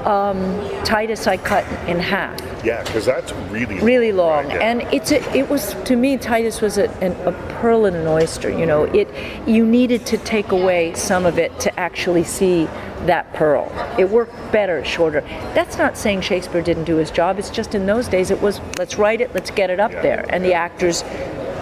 Um, 0.06 0.38
Titus, 0.84 1.26
I 1.26 1.36
cut 1.36 1.64
in 1.88 1.98
half. 1.98 2.40
Yeah, 2.64 2.82
because 2.84 3.04
that's 3.04 3.32
really 3.50 3.80
really 3.80 4.12
long. 4.12 4.46
right, 4.46 4.54
yeah. 4.56 4.70
and 4.70 4.82
it's 4.94 5.10
a, 5.12 5.20
it 5.36 5.48
was 5.48 5.74
to 5.84 5.94
me 5.96 6.16
titus 6.16 6.60
was 6.60 6.78
a, 6.78 6.88
an, 7.00 7.12
a 7.26 7.32
pearl 7.60 7.86
in 7.86 7.94
an 7.94 8.06
oyster 8.08 8.50
you 8.50 8.66
know. 8.66 8.84
It 8.84 9.08
you 9.46 9.64
needed 9.66 10.04
to 10.06 10.18
take 10.18 10.50
away 10.52 10.94
some 10.94 11.26
of 11.26 11.38
it 11.38 11.58
to 11.60 11.78
actually 11.78 12.24
see 12.24 12.64
that 13.06 13.32
pearl. 13.34 13.70
It 13.98 14.08
worked 14.10 14.34
better 14.50 14.84
shorter. 14.84 15.20
That's 15.54 15.76
not 15.78 15.96
saying 15.96 16.22
shakespeare 16.22 16.62
didn't 16.62 16.84
do 16.84 16.96
his 16.96 17.10
job. 17.12 17.38
It's 17.38 17.50
just 17.50 17.74
in 17.74 17.86
those 17.86 18.08
days 18.08 18.30
it 18.30 18.40
was 18.40 18.60
let's 18.78 18.96
write 18.98 19.20
it 19.20 19.32
let's 19.34 19.50
get 19.50 19.70
it 19.70 19.78
up 19.80 19.92
Yeah. 19.92 20.02
there. 20.02 20.26
And 20.28 20.44
the 20.44 20.54
actors 20.54 21.04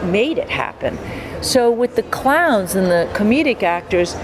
made 0.04 0.38
it 0.38 0.48
happen. 0.50 0.98
So 1.42 1.70
with 1.70 1.96
the 1.96 2.02
clowns 2.04 2.74
and 2.74 2.86
the 2.90 3.10
comedic 3.14 3.62
actors 3.62 4.14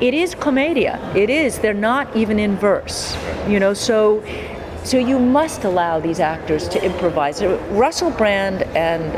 it 0.00 0.14
is 0.14 0.34
commedia 0.34 0.98
it 1.14 1.28
is 1.30 1.58
they're 1.58 1.74
not 1.74 2.14
even 2.16 2.38
in 2.38 2.56
verse 2.56 3.16
you 3.48 3.60
know 3.60 3.74
so 3.74 4.22
so 4.82 4.96
you 4.96 5.18
must 5.18 5.64
allow 5.64 6.00
these 6.00 6.20
actors 6.20 6.66
to 6.70 6.82
improvise. 6.82 7.42
Russell 7.44 8.10
Brand 8.10 8.62
and 8.74 9.14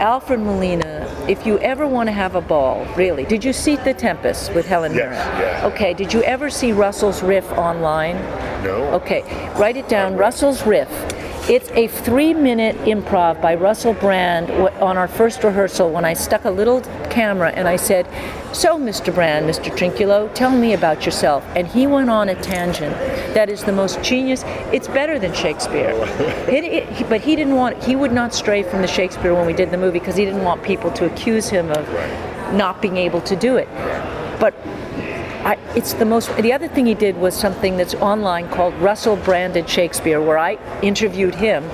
Alfred 0.00 0.38
Molina, 0.38 1.12
if 1.28 1.44
you 1.44 1.58
ever 1.58 1.84
want 1.86 2.06
to 2.06 2.12
have 2.12 2.36
a 2.36 2.40
ball, 2.40 2.86
really. 2.94 3.24
Did 3.24 3.44
you 3.44 3.52
see 3.52 3.74
The 3.74 3.92
Tempest 3.92 4.54
with 4.54 4.66
Helen 4.66 4.94
Yes, 4.94 5.26
Mirren? 5.26 5.40
yeah. 5.40 5.66
Okay, 5.66 5.94
did 5.94 6.12
you 6.14 6.22
ever 6.22 6.48
see 6.48 6.70
Russell's 6.70 7.24
riff 7.24 7.50
online? 7.52 8.14
No. 8.62 8.84
Okay, 8.94 9.22
write 9.58 9.76
it 9.76 9.88
down. 9.88 10.16
Russell's 10.16 10.64
riff. 10.64 10.88
It's 11.48 11.68
a 11.70 11.88
three-minute 11.88 12.76
improv 12.82 13.40
by 13.42 13.56
Russell 13.56 13.94
Brand 13.94 14.50
on 14.80 14.96
our 14.96 15.08
first 15.08 15.42
rehearsal 15.42 15.90
when 15.90 16.04
I 16.04 16.12
stuck 16.12 16.44
a 16.44 16.50
little 16.50 16.80
camera 17.10 17.50
and 17.50 17.66
I 17.66 17.74
said, 17.74 18.06
"So, 18.52 18.78
Mr. 18.78 19.12
Brand, 19.12 19.48
Mr. 19.50 19.70
Trinculo, 19.76 20.32
tell 20.32 20.50
me 20.50 20.74
about 20.74 21.04
yourself." 21.04 21.44
And 21.56 21.66
he 21.66 21.88
went 21.88 22.08
on 22.08 22.28
a 22.28 22.36
tangent 22.36 22.94
that 23.34 23.48
is 23.48 23.64
the 23.64 23.72
most 23.72 24.00
genius. 24.00 24.44
It's 24.70 24.86
better 24.86 25.18
than 25.18 25.32
Shakespeare. 25.32 25.90
It- 26.48 26.64
it- 26.64 27.08
but 27.08 27.20
he 27.20 27.34
didn't 27.34 27.56
want. 27.56 27.82
He 27.82 27.96
would 27.96 28.12
not 28.12 28.32
stray 28.32 28.62
from 28.62 28.80
the 28.82 28.88
Shakespeare 28.88 29.34
when 29.34 29.46
we 29.46 29.52
did 29.52 29.72
the 29.72 29.78
movie 29.78 29.98
because 29.98 30.16
he 30.16 30.24
didn't 30.24 30.44
want 30.44 30.62
people 30.62 30.90
to 30.92 31.06
accuse 31.06 31.48
him 31.48 31.70
of 31.70 31.84
not 32.52 32.80
being 32.80 32.96
able 32.96 33.22
to 33.22 33.34
do 33.34 33.56
it. 33.56 33.68
But 34.38 34.54
I, 35.44 35.54
it's 35.74 35.94
the 35.94 36.04
most. 36.04 36.34
The 36.36 36.52
other 36.52 36.68
thing 36.68 36.86
he 36.86 36.94
did 36.94 37.16
was 37.16 37.34
something 37.34 37.76
that's 37.76 37.94
online 37.94 38.48
called 38.48 38.74
Russell 38.74 39.16
Branded 39.16 39.68
Shakespeare, 39.68 40.20
where 40.20 40.38
I 40.38 40.58
interviewed 40.82 41.34
him 41.34 41.64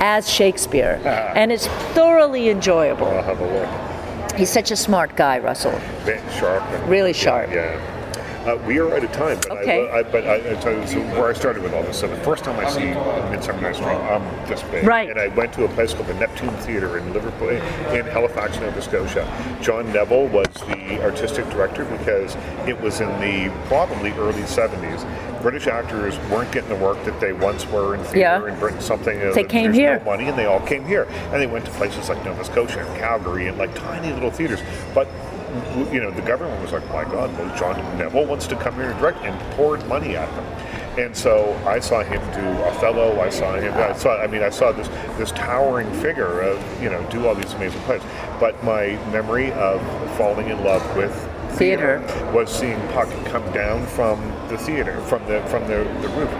as 0.00 0.30
Shakespeare, 0.30 1.00
ah. 1.04 1.32
and 1.34 1.50
it's 1.50 1.66
thoroughly 1.94 2.48
enjoyable. 2.48 3.06
I'll 3.06 3.22
have 3.22 3.40
a 3.40 3.46
look. 3.46 4.38
He's 4.38 4.50
such 4.50 4.70
a 4.70 4.76
smart 4.76 5.16
guy, 5.16 5.38
Russell. 5.38 5.78
Very 6.04 6.20
sharp. 6.38 6.62
Really 6.88 7.12
sharp. 7.12 7.50
Yeah. 7.50 7.95
Uh, 8.46 8.56
we 8.64 8.78
are 8.78 8.94
out 8.94 9.02
of 9.02 9.10
time, 9.10 9.36
but 9.48 9.58
Okay. 9.58 9.88
I, 9.90 9.98
I, 9.98 10.02
but 10.04 10.24
I, 10.24 10.36
I 10.36 10.54
tell 10.60 10.72
you, 10.72 10.86
so 10.86 11.00
where 11.20 11.28
I 11.28 11.32
started 11.32 11.64
with 11.64 11.74
all 11.74 11.82
this. 11.82 11.98
So 11.98 12.06
the 12.06 12.16
first 12.18 12.44
time 12.44 12.56
I 12.64 12.70
see 12.70 12.84
Midsummer 13.30 13.60
Night's 13.60 13.78
Dream, 13.78 13.90
I'm 13.90 14.22
this 14.48 14.62
big, 14.64 14.86
Right. 14.86 15.10
And 15.10 15.18
I 15.18 15.26
went 15.28 15.52
to 15.54 15.64
a 15.64 15.68
place 15.70 15.92
called 15.92 16.06
the 16.06 16.14
Neptune 16.14 16.50
Theatre 16.58 16.96
in 16.98 17.12
Liverpool, 17.12 17.48
in 17.48 18.06
Halifax, 18.06 18.60
Nova 18.60 18.80
Scotia. 18.80 19.26
John 19.60 19.92
Neville 19.92 20.28
was 20.28 20.46
the 20.68 21.02
artistic 21.02 21.44
director 21.50 21.84
because 21.86 22.36
it 22.68 22.80
was 22.80 23.00
in 23.00 23.08
the 23.20 23.52
probably 23.66 24.12
early 24.12 24.42
'70s. 24.42 25.04
British 25.42 25.66
actors 25.66 26.16
weren't 26.30 26.50
getting 26.52 26.68
the 26.70 26.76
work 26.76 27.02
that 27.04 27.18
they 27.20 27.32
once 27.32 27.66
were 27.68 27.94
in 27.96 28.00
theatre 28.04 28.18
Yeah. 28.18 28.46
in 28.46 28.58
Britain. 28.60 28.80
Something 28.80 29.20
uh, 29.22 29.32
They 29.32 29.44
came 29.44 29.72
here. 29.72 29.98
No 29.98 30.04
money, 30.04 30.28
and 30.28 30.38
they 30.38 30.46
all 30.46 30.60
came 30.60 30.84
here, 30.84 31.08
and 31.32 31.34
they 31.42 31.46
went 31.48 31.64
to 31.64 31.70
places 31.72 32.08
like 32.08 32.24
Nova 32.24 32.44
Scotia 32.44 32.78
and 32.86 32.98
Calgary 33.00 33.48
and 33.48 33.58
like 33.58 33.74
tiny 33.74 34.12
little 34.12 34.30
theaters, 34.30 34.60
but 34.94 35.08
you 35.92 36.00
know, 36.00 36.10
the 36.10 36.22
government 36.22 36.60
was 36.62 36.72
like, 36.72 36.86
my 36.88 37.04
God, 37.04 37.36
well, 37.38 37.56
John 37.56 37.76
Neville 37.98 38.26
wants 38.26 38.46
to 38.48 38.56
come 38.56 38.74
here 38.74 38.90
and 38.90 38.98
direct 39.00 39.18
and 39.18 39.38
poured 39.52 39.86
money 39.88 40.16
at 40.16 40.28
them. 40.34 40.44
And 40.98 41.14
so 41.14 41.52
I 41.66 41.78
saw 41.80 42.02
him 42.02 42.20
do 42.32 42.46
Othello. 42.64 43.20
I 43.20 43.28
saw 43.28 43.54
him. 43.56 43.74
I 43.74 43.92
saw. 43.94 44.16
I 44.18 44.26
mean, 44.26 44.42
I 44.42 44.48
saw 44.48 44.72
this 44.72 44.88
this 45.18 45.30
towering 45.32 45.92
figure 46.00 46.40
of 46.40 46.82
you 46.82 46.88
know 46.88 47.02
do 47.10 47.26
all 47.26 47.34
these 47.34 47.52
amazing 47.52 47.80
plays. 47.82 48.00
But 48.40 48.62
my 48.64 48.96
memory 49.12 49.52
of 49.52 49.80
falling 50.16 50.48
in 50.48 50.64
love 50.64 50.82
with 50.96 51.12
Theater. 51.58 52.00
was 52.34 52.50
seeing 52.50 52.78
Puck 52.88 53.08
come 53.26 53.44
down 53.52 53.84
from 53.86 54.20
the 54.48 54.56
theater, 54.56 54.98
from 55.02 55.22
the 55.26 55.42
from 55.48 55.62
the, 55.68 55.84
the 56.00 56.08
roof, 56.16 56.30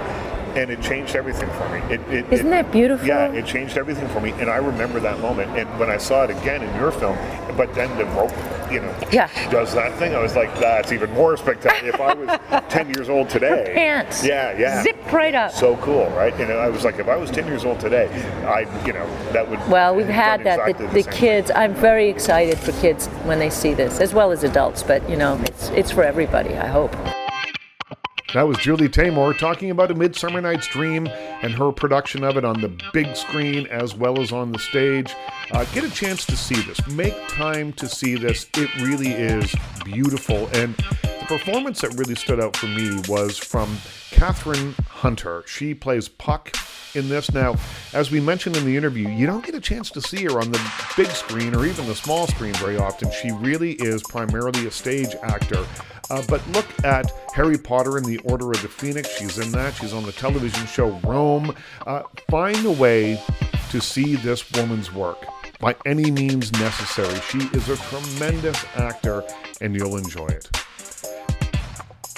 and 0.57 0.71
it 0.71 0.81
changed 0.81 1.17
everything 1.17 1.51
for 1.51 1.69
me. 1.69 1.95
It, 1.95 2.01
it, 2.11 2.33
Isn't 2.33 2.47
it- 2.47 2.51
that 2.51 2.73
beautiful? 2.73 3.07
Yeah, 3.07 3.31
it 3.33 3.45
changed 3.45 3.77
everything 3.77 4.09
for 4.09 4.21
me, 4.23 4.31
and 4.33 4.49
I 4.49 4.57
remember 4.57 5.01
that 5.01 5.21
moment. 5.21 5.51
And 5.59 5.69
when 5.79 5.91
I 5.91 5.99
saw 5.99 6.25
it 6.25 6.31
again 6.31 6.63
in 6.63 6.75
your 6.77 6.93
film, 6.93 7.19
but 7.59 7.75
then 7.75 7.95
the 7.99 8.07
rope, 8.07 8.33
you 8.71 8.81
know, 8.81 8.95
Yeah. 9.13 9.29
does 9.51 9.73
that 9.75 9.95
thing. 9.99 10.15
I 10.15 10.21
was 10.21 10.37
like, 10.37 10.53
that's 10.59 10.93
even 10.93 11.11
more 11.13 11.37
spectacular. 11.37 11.89
if 11.95 12.01
I 12.01 12.15
was 12.15 12.63
ten 12.69 12.89
years 12.95 13.09
old 13.09 13.29
today, 13.29 13.71
Pants. 13.75 14.25
yeah, 14.25 14.57
yeah, 14.59 14.83
Zip 14.83 15.13
right 15.13 15.35
up. 15.35 15.53
so 15.53 15.77
cool, 15.79 16.07
right? 16.11 16.37
You 16.39 16.47
know, 16.47 16.59
I 16.59 16.69
was 16.69 16.85
like, 16.85 16.99
if 16.99 17.09
I 17.09 17.17
was 17.17 17.31
ten 17.31 17.47
years 17.47 17.65
old 17.65 17.81
today, 17.81 18.07
I, 18.47 18.61
you 18.87 18.93
know, 18.93 19.07
that 19.33 19.49
would. 19.49 19.59
Well, 19.69 19.95
we've 19.95 20.07
had 20.07 20.45
that. 20.45 20.59
exactly 20.69 20.87
The, 20.87 20.93
the 20.93 21.03
thing. 21.03 21.13
kids. 21.13 21.51
I'm 21.55 21.75
very 21.75 22.09
excited 22.09 22.59
for 22.59 22.73
kids 22.81 23.07
when 23.25 23.39
they 23.39 23.51
see 23.51 23.75
this, 23.75 24.01
as 24.01 24.15
well 24.15 24.33
as 24.33 24.45
adults. 24.45 24.83
But 24.83 25.09
you 25.09 25.17
know, 25.17 25.39
it's 25.45 25.69
it's 25.71 25.91
for 25.91 26.03
everybody. 26.03 26.55
I 26.57 26.67
hope. 26.67 26.95
That 28.37 28.47
was 28.47 28.59
Julie 28.59 28.91
Taymor 28.91 29.39
talking 29.39 29.71
about 29.71 29.91
A 29.91 29.95
Midsummer 29.95 30.43
Night's 30.43 30.67
Dream 30.67 31.07
and 31.07 31.55
her 31.55 31.73
production 31.73 32.23
of 32.23 32.37
it 32.37 32.45
on 32.45 32.61
the 32.61 32.69
big 32.93 33.17
screen 33.17 33.67
as 33.69 33.95
well 33.95 34.21
as 34.21 34.31
on 34.31 34.53
the 34.53 34.59
stage. 34.59 35.15
Uh, 35.53 35.65
get 35.73 35.85
a 35.85 35.91
chance 35.91 36.27
to 36.27 36.37
see 36.37 36.61
this. 36.61 36.87
Make 36.89 37.15
time 37.29 37.73
to 37.73 37.89
see 37.89 38.15
this. 38.15 38.47
It 38.59 38.69
really 38.77 39.09
is 39.09 39.55
beautiful. 39.87 40.49
And 40.53 40.75
the 40.75 41.25
performance 41.27 41.81
that 41.81 41.95
really 41.95 42.15
stood 42.15 42.39
out 42.39 42.55
for 42.55 42.67
me 42.67 43.01
was 43.09 43.39
from 43.39 43.75
Kathryn 44.11 44.79
Hunter. 44.85 45.43
She 45.47 45.73
plays 45.73 46.07
Puck 46.07 46.55
in 46.95 47.09
this. 47.09 47.33
Now, 47.33 47.57
as 47.95 48.11
we 48.11 48.21
mentioned 48.21 48.57
in 48.59 48.67
the 48.67 48.77
interview, 48.77 49.09
you 49.09 49.27
don't 49.27 49.47
get 49.47 49.55
a 49.55 49.61
chance 49.61 49.91
to 49.93 50.03
see 50.03 50.25
her 50.25 50.41
on 50.41 50.53
the 50.53 50.73
big 50.95 51.09
screen 51.09 51.55
or 51.55 51.65
even 51.65 51.87
the 51.87 51.95
small 51.95 52.27
screen 52.27 52.53
very 52.55 52.77
often. 52.77 53.11
She 53.13 53.33
really 53.33 53.73
is 53.73 54.03
primarily 54.03 54.67
a 54.67 54.71
stage 54.71 55.15
actor. 55.23 55.67
Uh, 56.11 56.23
but 56.29 56.47
look 56.49 56.67
at 56.85 57.13
Harry 57.35 57.59
Potter 57.59 57.97
and 57.97 58.07
the 58.07 58.19
Order 58.19 58.53
of 58.53 58.63
the 58.63 58.69
Phoenix. 58.69 59.09
She's 59.19 59.39
in 59.39 59.51
that. 59.53 59.75
She's 59.75 59.93
on 59.93 60.05
the 60.05 60.13
television 60.13 60.67
show 60.67 60.91
Rome. 61.05 61.55
Uh, 61.87 62.03
find 62.31 62.65
a 62.65 62.71
way 62.71 63.21
to 63.71 63.81
see 63.81 64.17
this 64.17 64.51
woman's 64.53 64.93
work 64.93 65.25
by 65.59 65.75
any 65.85 66.11
means 66.11 66.53
necessary. 66.53 67.19
She 67.31 67.39
is 67.57 67.69
a 67.69 67.77
tremendous 67.77 68.65
actor, 68.77 69.25
and 69.61 69.75
you'll 69.75 69.97
enjoy 69.97 70.27
it. 70.27 70.51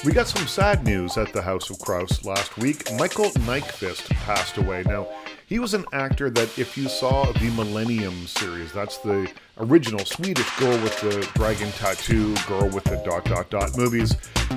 We 0.04 0.12
got 0.12 0.28
some 0.28 0.46
sad 0.46 0.84
news 0.84 1.16
at 1.16 1.32
the 1.32 1.42
House 1.42 1.70
of 1.70 1.78
Kraus 1.80 2.24
last 2.24 2.56
week. 2.56 2.92
Michael 2.96 3.30
Nyqvist 3.30 4.08
passed 4.10 4.56
away. 4.56 4.84
Now, 4.86 5.08
he 5.46 5.58
was 5.58 5.74
an 5.74 5.86
actor 5.92 6.30
that, 6.30 6.56
if 6.58 6.76
you 6.76 6.88
saw 6.88 7.32
the 7.32 7.50
Millennium 7.50 8.26
series, 8.26 8.72
that's 8.72 8.98
the 8.98 9.28
original 9.60 10.04
Swedish 10.04 10.48
Girl 10.58 10.76
with 10.82 11.00
the 11.00 11.28
Dragon 11.34 11.70
Tattoo, 11.72 12.34
Girl 12.46 12.68
with 12.68 12.84
the 12.84 12.96
Dot 13.04 13.24
Dot 13.24 13.50
Dot 13.50 13.76
movies, 13.76 14.16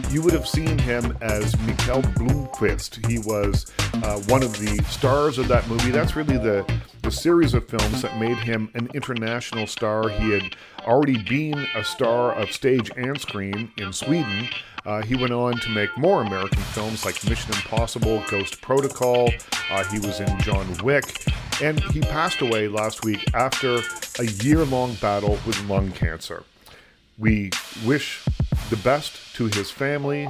you 0.09 0.21
would 0.21 0.33
have 0.33 0.47
seen 0.47 0.77
him 0.77 1.17
as 1.21 1.57
Mikael 1.61 2.01
Blomkvist. 2.01 3.05
He 3.09 3.19
was 3.19 3.71
uh, 4.03 4.19
one 4.27 4.43
of 4.43 4.53
the 4.53 4.83
stars 4.89 5.37
of 5.37 5.47
that 5.47 5.67
movie. 5.67 5.91
That's 5.91 6.15
really 6.15 6.37
the, 6.37 6.65
the 7.01 7.11
series 7.11 7.53
of 7.53 7.67
films 7.67 8.01
that 8.01 8.17
made 8.19 8.37
him 8.37 8.69
an 8.73 8.89
international 8.93 9.67
star. 9.67 10.09
He 10.09 10.31
had 10.31 10.55
already 10.81 11.17
been 11.23 11.67
a 11.75 11.83
star 11.83 12.33
of 12.33 12.51
stage 12.51 12.91
and 12.95 13.19
screen 13.19 13.71
in 13.77 13.93
Sweden. 13.93 14.49
Uh, 14.85 15.01
he 15.03 15.15
went 15.15 15.31
on 15.31 15.53
to 15.59 15.69
make 15.69 15.95
more 15.97 16.21
American 16.21 16.61
films 16.73 17.05
like 17.05 17.23
Mission 17.29 17.53
Impossible, 17.53 18.23
Ghost 18.29 18.61
Protocol. 18.61 19.29
Uh, 19.69 19.83
he 19.85 19.99
was 19.99 20.19
in 20.19 20.39
John 20.39 20.65
Wick. 20.83 21.25
And 21.61 21.79
he 21.91 22.01
passed 22.01 22.41
away 22.41 22.67
last 22.67 23.05
week 23.05 23.23
after 23.35 23.81
a 24.19 24.25
year 24.25 24.65
long 24.65 24.95
battle 24.95 25.37
with 25.45 25.63
lung 25.67 25.91
cancer. 25.91 26.43
We 27.19 27.51
wish 27.85 28.25
the 28.71 28.77
best 28.77 29.35
to 29.35 29.45
his 29.45 29.69
family. 29.69 30.27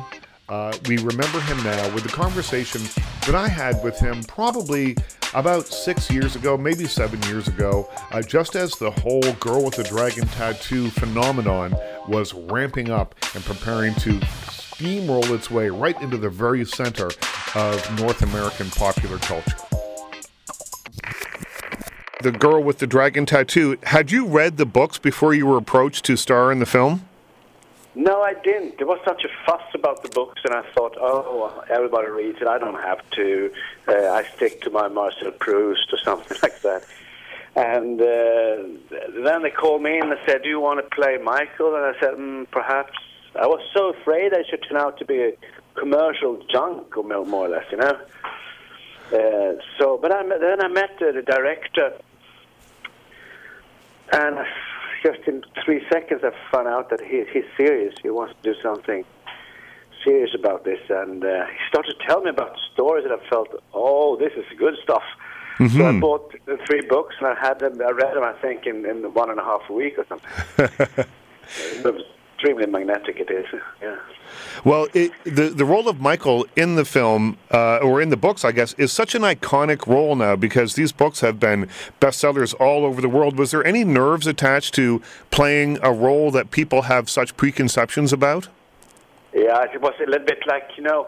Uh, 0.49 0.73
we 0.87 0.97
remember 0.97 1.39
him 1.39 1.63
now 1.63 1.93
with 1.93 2.03
the 2.03 2.09
conversation 2.09 2.81
that 3.25 3.35
I 3.35 3.47
had 3.47 3.81
with 3.81 3.97
him 3.97 4.23
probably 4.23 4.97
about 5.33 5.67
six 5.67 6.11
years 6.11 6.35
ago, 6.35 6.57
maybe 6.57 6.85
seven 6.85 7.21
years 7.23 7.47
ago, 7.47 7.89
uh, 8.11 8.21
just 8.21 8.57
as 8.57 8.71
the 8.73 8.91
whole 8.91 9.31
Girl 9.39 9.63
with 9.63 9.75
the 9.75 9.83
Dragon 9.83 10.27
Tattoo 10.27 10.89
phenomenon 10.89 11.73
was 12.09 12.33
ramping 12.33 12.89
up 12.89 13.15
and 13.33 13.43
preparing 13.45 13.93
to 13.95 14.19
steamroll 14.19 15.33
its 15.33 15.49
way 15.49 15.69
right 15.69 15.99
into 16.01 16.17
the 16.17 16.29
very 16.29 16.65
center 16.65 17.09
of 17.55 17.99
North 17.99 18.21
American 18.21 18.69
popular 18.71 19.17
culture. 19.19 19.70
The 22.21 22.31
Girl 22.31 22.61
with 22.61 22.77
the 22.77 22.87
Dragon 22.87 23.25
Tattoo, 23.25 23.77
had 23.83 24.11
you 24.11 24.27
read 24.27 24.57
the 24.57 24.65
books 24.65 24.99
before 24.99 25.33
you 25.33 25.47
were 25.47 25.57
approached 25.57 26.05
to 26.05 26.15
star 26.15 26.51
in 26.51 26.59
the 26.59 26.65
film? 26.65 27.07
No, 27.95 28.21
I 28.21 28.35
didn't. 28.35 28.77
There 28.77 28.87
was 28.87 28.99
such 29.03 29.25
a 29.25 29.29
fuss 29.45 29.63
about 29.73 30.03
the 30.03 30.09
books, 30.09 30.41
and 30.45 30.53
I 30.53 30.61
thought, 30.73 30.95
oh, 30.99 31.63
everybody 31.69 32.09
reads 32.09 32.39
it. 32.39 32.47
I 32.47 32.57
don't 32.57 32.79
have 32.79 33.01
to. 33.11 33.51
Uh, 33.87 34.11
I 34.11 34.23
stick 34.35 34.61
to 34.61 34.69
my 34.69 34.87
Marcel 34.87 35.31
Proust 35.31 35.91
or 35.91 35.97
something 36.03 36.37
like 36.43 36.61
that. 36.61 36.85
And 37.55 37.99
uh, 37.99 39.23
then 39.23 39.43
they 39.43 39.49
called 39.49 39.81
me 39.81 39.97
and 39.99 40.11
they 40.11 40.19
said, 40.25 40.43
do 40.43 40.49
you 40.49 40.59
want 40.59 40.79
to 40.79 40.95
play 40.95 41.17
Michael? 41.17 41.75
And 41.75 41.83
I 41.83 41.99
said, 41.99 42.13
mm, 42.13 42.49
perhaps. 42.51 42.93
I 43.35 43.47
was 43.47 43.61
so 43.73 43.89
afraid 43.89 44.33
I 44.33 44.43
should 44.49 44.63
turn 44.67 44.77
out 44.77 44.97
to 44.99 45.05
be 45.05 45.21
a 45.21 45.33
commercial 45.75 46.41
junk, 46.49 46.95
or 46.95 47.03
more 47.03 47.47
or 47.47 47.49
less, 47.49 47.65
you 47.71 47.77
know. 47.77 47.99
Uh, 49.11 49.61
so, 49.77 49.97
but 50.01 50.11
I, 50.13 50.23
then 50.37 50.61
I 50.61 50.67
met 50.69 50.97
the 50.99 51.21
director, 51.25 51.93
and 54.11 54.37
just 55.03 55.19
in 55.27 55.43
three 55.63 55.83
seconds, 55.91 56.21
I 56.23 56.31
found 56.51 56.67
out 56.67 56.89
that 56.89 57.01
he, 57.01 57.23
he's 57.31 57.45
serious. 57.57 57.95
He 58.01 58.09
wants 58.09 58.35
to 58.41 58.53
do 58.53 58.59
something 58.61 59.03
serious 60.03 60.31
about 60.35 60.63
this, 60.63 60.79
and 60.89 61.23
uh, 61.23 61.45
he 61.45 61.57
started 61.69 61.95
to 61.99 62.05
tell 62.05 62.21
me 62.21 62.29
about 62.29 62.57
stories, 62.73 63.05
and 63.05 63.13
I 63.13 63.29
felt, 63.29 63.49
oh, 63.73 64.15
this 64.17 64.33
is 64.33 64.45
good 64.57 64.75
stuff. 64.83 65.03
Mm-hmm. 65.57 65.77
So 65.77 65.85
I 65.85 65.99
bought 65.99 66.33
the 66.45 66.57
three 66.65 66.81
books, 66.81 67.15
and 67.19 67.27
I 67.27 67.35
had 67.39 67.59
them. 67.59 67.79
I 67.81 67.91
read 67.91 68.15
them, 68.15 68.23
I 68.23 68.33
think, 68.33 68.65
in, 68.65 68.85
in 68.85 69.03
one 69.13 69.29
and 69.29 69.39
a 69.39 69.43
half 69.43 69.61
a 69.69 69.73
week 69.73 69.95
or 69.97 70.05
something. 70.07 71.05
extremely 72.41 72.65
magnetic. 72.65 73.19
It 73.19 73.29
is, 73.29 73.45
yeah. 73.81 73.97
Well, 74.65 74.87
it, 74.93 75.11
the 75.23 75.49
the 75.49 75.65
role 75.65 75.87
of 75.87 75.99
Michael 75.99 76.47
in 76.55 76.75
the 76.75 76.85
film 76.85 77.37
uh, 77.51 77.77
or 77.77 78.01
in 78.01 78.09
the 78.09 78.17
books, 78.17 78.43
I 78.43 78.51
guess, 78.51 78.73
is 78.73 78.91
such 78.91 79.15
an 79.15 79.21
iconic 79.21 79.85
role 79.87 80.15
now 80.15 80.35
because 80.35 80.75
these 80.75 80.91
books 80.91 81.19
have 81.21 81.39
been 81.39 81.69
bestsellers 81.99 82.59
all 82.59 82.85
over 82.85 83.01
the 83.01 83.09
world. 83.09 83.37
Was 83.37 83.51
there 83.51 83.65
any 83.65 83.83
nerves 83.83 84.27
attached 84.27 84.73
to 84.75 85.01
playing 85.29 85.77
a 85.83 85.91
role 85.91 86.31
that 86.31 86.51
people 86.51 86.83
have 86.83 87.09
such 87.09 87.37
preconceptions 87.37 88.11
about? 88.11 88.47
Yeah, 89.33 89.63
it 89.63 89.81
was 89.81 89.93
a 90.01 90.09
little 90.09 90.25
bit 90.25 90.43
like 90.47 90.69
you 90.77 90.83
know, 90.83 91.07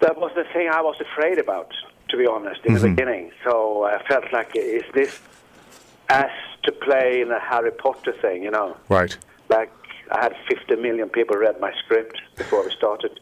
that 0.00 0.18
was 0.18 0.32
the 0.34 0.44
thing 0.52 0.68
I 0.68 0.80
was 0.80 0.96
afraid 1.00 1.38
about, 1.38 1.72
to 2.08 2.16
be 2.16 2.26
honest, 2.26 2.60
in 2.64 2.74
mm-hmm. 2.74 2.82
the 2.82 2.88
beginning. 2.90 3.32
So 3.44 3.84
I 3.84 4.02
felt 4.06 4.32
like, 4.32 4.52
is 4.54 4.84
this 4.94 5.20
as 6.08 6.30
to 6.64 6.72
play 6.72 7.20
in 7.20 7.30
a 7.30 7.40
Harry 7.40 7.70
Potter 7.70 8.12
thing, 8.20 8.42
you 8.42 8.50
know? 8.50 8.76
Right. 8.88 9.16
Like 9.48 9.70
I 10.12 10.22
had 10.22 10.34
50 10.48 10.76
million 10.76 11.08
people 11.08 11.36
read 11.36 11.58
my 11.60 11.72
script 11.84 12.20
before 12.36 12.64
we 12.64 12.70
started. 12.70 13.18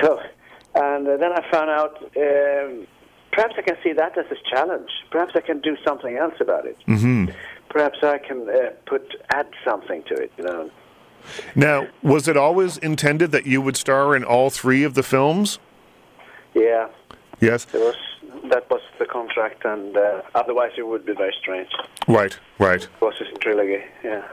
So, 0.00 0.20
and 0.74 1.06
uh, 1.06 1.16
then 1.16 1.32
I 1.32 1.50
found 1.50 1.70
out 1.70 2.02
um, 2.16 2.86
perhaps 3.30 3.54
I 3.56 3.62
can 3.62 3.76
see 3.82 3.92
that 3.92 4.18
as 4.18 4.26
a 4.30 4.36
challenge. 4.50 4.90
Perhaps 5.10 5.32
I 5.36 5.40
can 5.40 5.60
do 5.60 5.76
something 5.86 6.16
else 6.16 6.34
about 6.40 6.66
it. 6.66 6.76
Mm-hmm. 6.88 7.26
Perhaps 7.68 7.98
I 8.02 8.18
can 8.18 8.48
uh, 8.48 8.70
put 8.86 9.14
add 9.30 9.48
something 9.64 10.02
to 10.04 10.14
it. 10.14 10.32
You 10.36 10.44
know. 10.44 10.70
Now, 11.54 11.86
was 12.02 12.26
it 12.26 12.36
always 12.36 12.78
intended 12.78 13.30
that 13.30 13.46
you 13.46 13.62
would 13.62 13.76
star 13.76 14.16
in 14.16 14.24
all 14.24 14.50
three 14.50 14.82
of 14.82 14.94
the 14.94 15.02
films? 15.04 15.58
Yeah. 16.54 16.88
Yes. 17.40 17.66
It 17.72 17.78
was 17.78 17.96
that 18.50 18.68
was 18.70 18.80
the 18.98 19.06
contract, 19.06 19.64
and 19.64 19.96
uh, 19.96 20.22
otherwise 20.34 20.72
it 20.76 20.86
would 20.86 21.06
be 21.06 21.14
very 21.14 21.34
strange. 21.40 21.70
Right. 22.08 22.38
Right. 22.58 22.82
It 22.82 23.00
was 23.00 23.14
a 23.20 23.38
trilogy. 23.38 23.84
Yeah. 24.02 24.26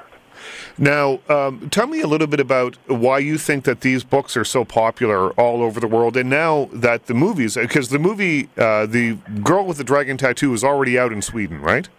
Now, 0.78 1.20
um, 1.30 1.70
tell 1.70 1.88
me 1.88 2.02
a 2.02 2.08
little 2.08 2.28
bit 2.28 2.40
about 2.40 2.78
why 2.88 3.20
you 3.20 3.38
think 3.38 3.66
that 3.66 3.82
these 3.82 4.04
books 4.04 4.38
are 4.38 4.46
so 4.46 4.64
popular 4.66 5.32
all 5.32 5.62
over 5.62 5.80
the 5.80 5.88
world, 5.88 6.16
and 6.18 6.30
now 6.30 6.70
that 6.74 7.08
the 7.08 7.14
movies, 7.14 7.56
because 7.56 7.90
the 7.90 8.00
movie, 8.00 8.50
uh, 8.58 8.86
The 8.86 9.16
Girl 9.44 9.66
with 9.66 9.78
the 9.78 9.84
Dragon 9.84 10.18
Tattoo, 10.18 10.54
is 10.54 10.64
already 10.64 10.98
out 10.98 11.12
in 11.12 11.22
Sweden, 11.22 11.62
right? 11.62 11.90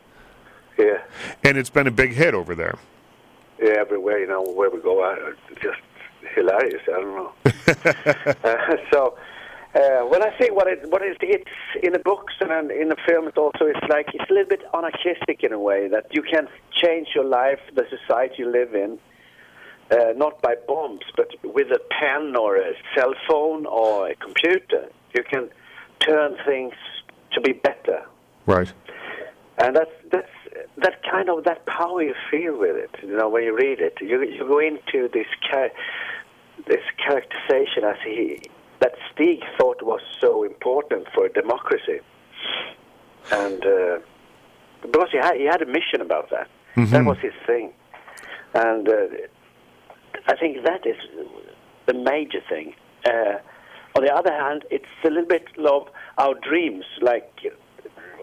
Yeah. 0.78 1.02
And 1.44 1.58
it's 1.58 1.70
been 1.70 1.86
a 1.86 1.90
big 1.90 2.12
hit 2.12 2.34
over 2.34 2.54
there. 2.54 2.78
Yeah, 3.62 3.74
everywhere, 3.78 4.18
you 4.18 4.26
know, 4.26 4.42
where 4.42 4.70
we 4.70 4.80
go, 4.80 5.34
just 5.62 5.80
hilarious. 6.34 6.82
I 6.88 6.90
don't 6.92 7.14
know. 7.14 7.32
uh, 8.44 8.76
so, 8.92 9.18
uh, 9.74 10.00
when 10.02 10.22
I 10.22 10.36
say 10.38 10.50
what 10.50 10.66
it 10.66 10.90
what 10.90 11.02
is 11.02 11.16
it's 11.20 11.50
in 11.82 11.92
the 11.92 12.00
books 12.00 12.34
and 12.40 12.70
in 12.72 12.88
the 12.88 12.96
films 13.06 13.32
also 13.36 13.66
it's 13.66 13.86
like 13.88 14.08
it's 14.12 14.28
a 14.28 14.32
little 14.32 14.48
bit 14.48 14.62
anarchistic 14.74 15.44
in 15.44 15.52
a 15.52 15.60
way 15.60 15.86
that 15.88 16.06
you 16.10 16.22
can 16.22 16.48
change 16.72 17.08
your 17.14 17.24
life, 17.24 17.60
the 17.74 17.86
society 17.88 18.36
you 18.38 18.50
live 18.50 18.74
in, 18.74 18.98
uh, 19.92 20.12
not 20.16 20.42
by 20.42 20.56
bombs, 20.66 21.02
but 21.16 21.28
with 21.44 21.68
a 21.70 21.80
pen 21.90 22.34
or 22.36 22.56
a 22.56 22.72
cell 22.96 23.14
phone 23.28 23.64
or 23.66 24.08
a 24.08 24.16
computer. 24.16 24.88
You 25.14 25.22
can 25.22 25.48
turn 26.00 26.36
things 26.44 26.74
to 27.32 27.40
be 27.40 27.52
better. 27.52 28.02
Right. 28.46 28.72
And 29.58 29.76
that's 29.76 29.90
that's 30.10 30.30
that 30.78 31.02
kind 31.08 31.30
of 31.30 31.44
that 31.44 31.64
power 31.66 32.02
you 32.02 32.14
feel 32.28 32.58
with 32.58 32.74
it. 32.74 32.90
You 33.02 33.16
know, 33.16 33.28
when 33.28 33.44
you 33.44 33.56
read 33.56 33.80
it, 33.80 33.98
you 34.00 34.20
you 34.22 34.40
go 34.48 34.58
into 34.58 35.08
this 35.12 35.26
char- 35.48 35.70
this 36.66 36.82
characterization 36.98 37.84
as 37.84 37.96
he 38.04 38.42
Stig 39.20 39.42
thought 39.58 39.82
was 39.82 40.00
so 40.20 40.44
important 40.44 41.06
for 41.14 41.28
democracy, 41.28 42.00
and 43.30 43.64
uh, 43.66 43.98
because 44.80 45.08
he 45.12 45.18
had 45.18 45.36
he 45.36 45.44
had 45.44 45.60
a 45.60 45.66
mission 45.66 46.00
about 46.00 46.30
that. 46.30 46.48
Mm-hmm. 46.76 46.90
That 46.90 47.04
was 47.04 47.18
his 47.18 47.34
thing, 47.46 47.72
and 48.54 48.88
uh, 48.88 48.92
I 50.26 50.36
think 50.36 50.64
that 50.64 50.86
is 50.86 50.96
the 51.86 51.94
major 51.94 52.40
thing. 52.48 52.74
Uh, 53.04 53.38
on 53.96 54.04
the 54.04 54.14
other 54.14 54.32
hand, 54.32 54.64
it's 54.70 54.86
a 55.04 55.08
little 55.08 55.26
bit 55.26 55.48
of 55.58 55.88
our 56.16 56.34
dreams, 56.48 56.84
like 57.02 57.30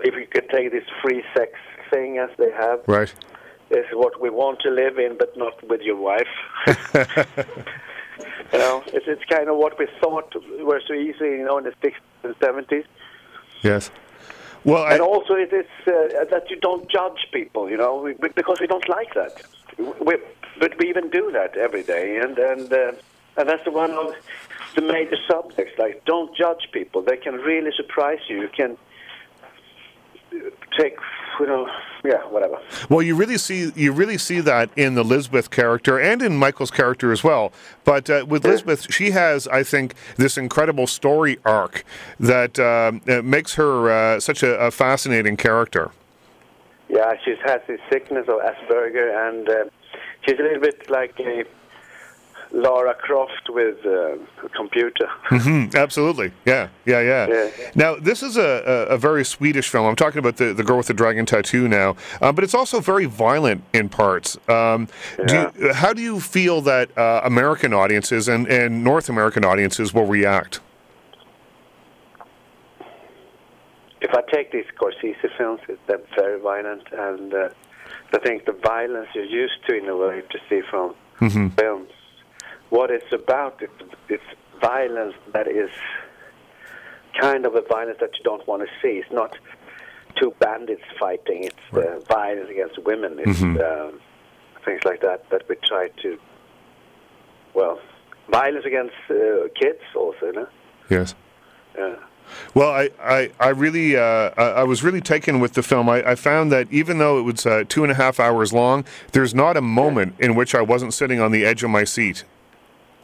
if 0.04 0.16
you 0.16 0.26
could 0.32 0.50
take 0.50 0.72
this 0.72 0.86
free 1.02 1.24
sex 1.36 1.52
thing 1.92 2.18
as 2.18 2.30
they 2.38 2.52
have. 2.52 2.80
Right. 2.88 3.14
Is 3.70 3.86
what 3.92 4.22
we 4.22 4.30
want 4.30 4.62
to 4.62 4.70
live 4.70 4.98
in, 4.98 5.18
but 5.20 5.38
not 5.38 5.62
with 5.68 5.82
your 5.82 5.98
wife. 5.98 6.34
You 8.54 8.60
know, 8.60 8.84
it's, 8.88 9.06
it's 9.08 9.24
kind 9.26 9.50
of 9.50 9.58
what 9.58 9.78
we 9.78 9.88
thought 10.00 10.34
were 10.62 10.82
so 10.88 10.94
easy, 10.94 11.26
you 11.26 11.46
know, 11.46 11.58
in 11.58 11.66
the 11.66 11.74
60s 11.84 11.94
and 12.24 12.36
70s. 12.40 12.86
Yes. 13.62 13.92
Well, 14.64 14.86
and 14.88 15.02
also 15.02 15.34
it 15.34 15.54
is 15.54 15.66
uh, 15.88 16.26
that 16.30 16.50
you 16.50 16.58
don't 16.58 16.90
judge 16.90 17.28
people, 17.32 17.70
you 17.70 17.78
know, 17.78 18.14
because 18.36 18.60
we 18.60 18.68
don't 18.68 18.88
like 18.90 19.14
that. 19.14 19.42
We, 19.78 20.18
but 20.60 20.78
we 20.78 20.90
even 20.90 21.10
do 21.10 21.32
that 21.32 21.56
every 21.56 21.84
day, 21.84 22.18
and 22.18 22.38
and 22.38 22.74
uh, 22.74 22.92
and 23.38 23.48
that's 23.48 23.64
the 23.64 23.72
one 23.72 23.92
of 23.92 24.14
the 24.76 24.82
major 24.82 25.18
subjects. 25.30 25.78
Like, 25.78 26.04
don't 26.06 26.36
judge 26.36 26.70
people; 26.72 27.02
they 27.02 27.18
can 27.18 27.36
really 27.36 27.72
surprise 27.78 28.20
you. 28.28 28.42
You 28.42 28.50
can 28.50 28.78
take 30.78 30.98
you 31.40 31.48
know 31.48 31.68
yeah 32.04 32.24
whatever. 32.28 32.60
Well 32.90 33.02
you 33.02 33.16
really 33.16 33.38
see 33.38 33.72
you 33.76 33.92
really 33.92 34.18
see 34.18 34.40
that 34.42 34.70
in 34.76 34.96
the 34.96 35.04
lisbeth 35.04 35.50
character 35.50 36.00
and 36.00 36.22
in 36.22 36.38
michael's 36.38 36.72
character 36.72 37.12
as 37.12 37.24
well. 37.24 37.52
But 37.84 38.10
uh, 38.10 38.26
with 38.28 38.46
lisbeth 38.46 38.92
she 38.94 39.12
has 39.12 39.48
i 39.48 39.64
think 39.64 39.96
this 40.16 40.38
incredible 40.38 40.88
story 40.88 41.38
arc 41.46 41.84
that 42.20 42.60
uh, 42.60 43.22
makes 43.22 43.56
her 43.56 43.90
uh, 43.90 44.20
such 44.20 44.44
a, 44.44 44.58
a, 44.60 44.72
fascinating 44.72 45.38
character. 45.38 45.92
Yeah 46.90 47.14
she 47.24 47.36
has 47.46 47.62
this 47.68 47.80
sickness 47.92 48.28
of 48.28 48.40
asperger 48.40 49.28
and 49.28 49.50
uh, 49.50 49.54
she's 50.26 50.40
a 50.40 50.44
little 50.44 50.62
bit 50.62 50.90
like 50.90 51.20
a 51.20 51.44
Lara 52.52 52.94
Croft 52.96 53.50
with 53.50 53.78
uh, 53.86 54.16
a 54.44 54.50
computer. 54.56 55.10
Mm, 55.48 55.76
absolutely. 55.76 56.32
Yeah, 56.46 56.70
yeah, 56.86 57.00
yeah. 57.00 57.28
Yeah. 57.28 57.50
Now, 57.76 57.96
this 57.96 58.22
is 58.24 58.38
a, 58.38 58.42
a, 58.90 58.96
a 58.96 58.98
very 58.98 59.24
Swedish 59.24 59.70
film. 59.70 59.86
I'm 59.86 59.96
talking 59.96 60.20
about 60.20 60.38
the, 60.38 60.54
the 60.54 60.64
girl 60.64 60.78
with 60.78 60.88
the 60.88 60.94
dragon 60.94 61.26
tattoo 61.26 61.68
now, 61.68 61.96
uh, 62.22 62.32
but 62.32 62.44
it's 62.44 62.56
also 62.56 62.80
very 62.80 63.06
violent 63.06 63.64
in 63.74 63.88
parts. 63.88 64.38
Um, 64.50 64.88
do 65.28 65.52
you, 65.60 65.74
how 65.74 65.94
do 65.94 66.02
you 66.02 66.20
feel 66.20 66.62
that 66.62 66.98
uh, 66.98 67.22
American 67.24 67.74
audiences 67.74 68.28
and, 68.28 68.48
and 68.48 68.84
North 68.84 69.10
American 69.10 69.46
audiences 69.46 69.94
will 69.94 70.06
react? 70.06 70.60
if 74.02 74.14
I 74.14 74.22
take 74.32 74.52
these 74.52 74.66
Scorsese 74.76 75.38
films, 75.38 75.60
they're 75.88 76.00
very 76.16 76.40
violent, 76.40 76.84
and 76.92 77.34
uh, 77.34 77.50
I 78.14 78.20
think 78.20 78.46
the 78.46 78.54
violence 78.54 79.08
you're 79.14 79.24
used 79.26 79.66
to 79.68 79.76
in 79.76 79.88
a 79.88 79.96
way 79.96 80.22
to 80.22 80.40
see 80.50 80.62
from 80.70 80.96
films. 81.20 81.90
What 82.70 82.92
it's 82.92 83.12
about, 83.12 83.62
it's, 83.62 83.94
it's 84.10 84.24
violence 84.60 85.16
that 85.34 85.48
is 85.48 85.70
kind 87.20 87.46
of 87.46 87.56
a 87.56 87.62
violence 87.62 87.98
that 88.00 88.12
you 88.18 88.24
don't 88.24 88.46
want 88.48 88.64
to 88.64 88.70
see. 88.82 89.00
It's 89.00 89.12
not 89.12 89.38
two 90.20 90.34
bandits 90.40 90.84
fighting. 91.00 91.46
It's 91.46 91.56
uh, 91.74 92.00
violence 92.08 92.50
against 92.50 92.78
women. 92.84 93.20
It's 93.20 93.42
um, 93.42 94.00
things 94.66 94.82
like 94.86 95.02
that 95.02 95.30
that 95.30 95.48
we 95.48 95.56
try 95.64 95.90
to. 96.04 96.20
Well, 97.54 97.80
violence 98.30 98.66
against 98.66 98.96
uh, 99.10 99.48
kids 99.60 99.82
also, 99.96 100.32
know. 100.32 100.48
Yes. 100.90 101.16
Yeah. 101.78 101.96
Well, 102.54 102.70
I, 102.70 102.90
I, 103.02 103.32
I 103.40 103.50
really, 103.50 103.96
uh, 103.96 104.32
I, 104.38 104.44
I 104.44 104.64
was 104.64 104.84
really 104.84 105.00
taken 105.00 105.40
with 105.40 105.54
the 105.54 105.64
film. 105.64 105.88
I, 105.88 106.12
I 106.12 106.16
found 106.16 106.52
that 106.52 106.68
even 106.72 106.98
though 106.98 107.20
it 107.20 107.22
was 107.22 107.46
uh, 107.46 107.64
two 107.68 107.84
and 107.84 107.92
a 107.92 107.96
half 107.96 108.20
hours 108.20 108.52
long, 108.52 108.84
there's 109.14 109.34
not 109.34 109.56
a 109.56 109.62
moment 109.62 110.16
in 110.20 110.36
which 110.36 110.54
I 110.54 110.62
wasn't 110.62 110.94
sitting 110.94 111.22
on 111.22 111.32
the 111.32 111.46
edge 111.46 111.64
of 111.64 111.70
my 111.70 111.86
seat. 111.86 112.26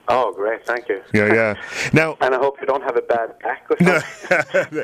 Oh, 0.09 0.33
great! 0.33 0.65
Thank 0.65 0.89
you. 0.89 1.01
Yeah, 1.13 1.33
yeah. 1.33 1.55
Now, 1.93 2.17
And 2.19 2.35
I 2.35 2.37
hope 2.37 2.57
you 2.59 2.67
don't 2.67 2.83
have 2.83 2.97
a 2.97 3.01
bad 3.01 3.39
back 3.39 3.65
or 3.69 3.77
something. 3.77 4.83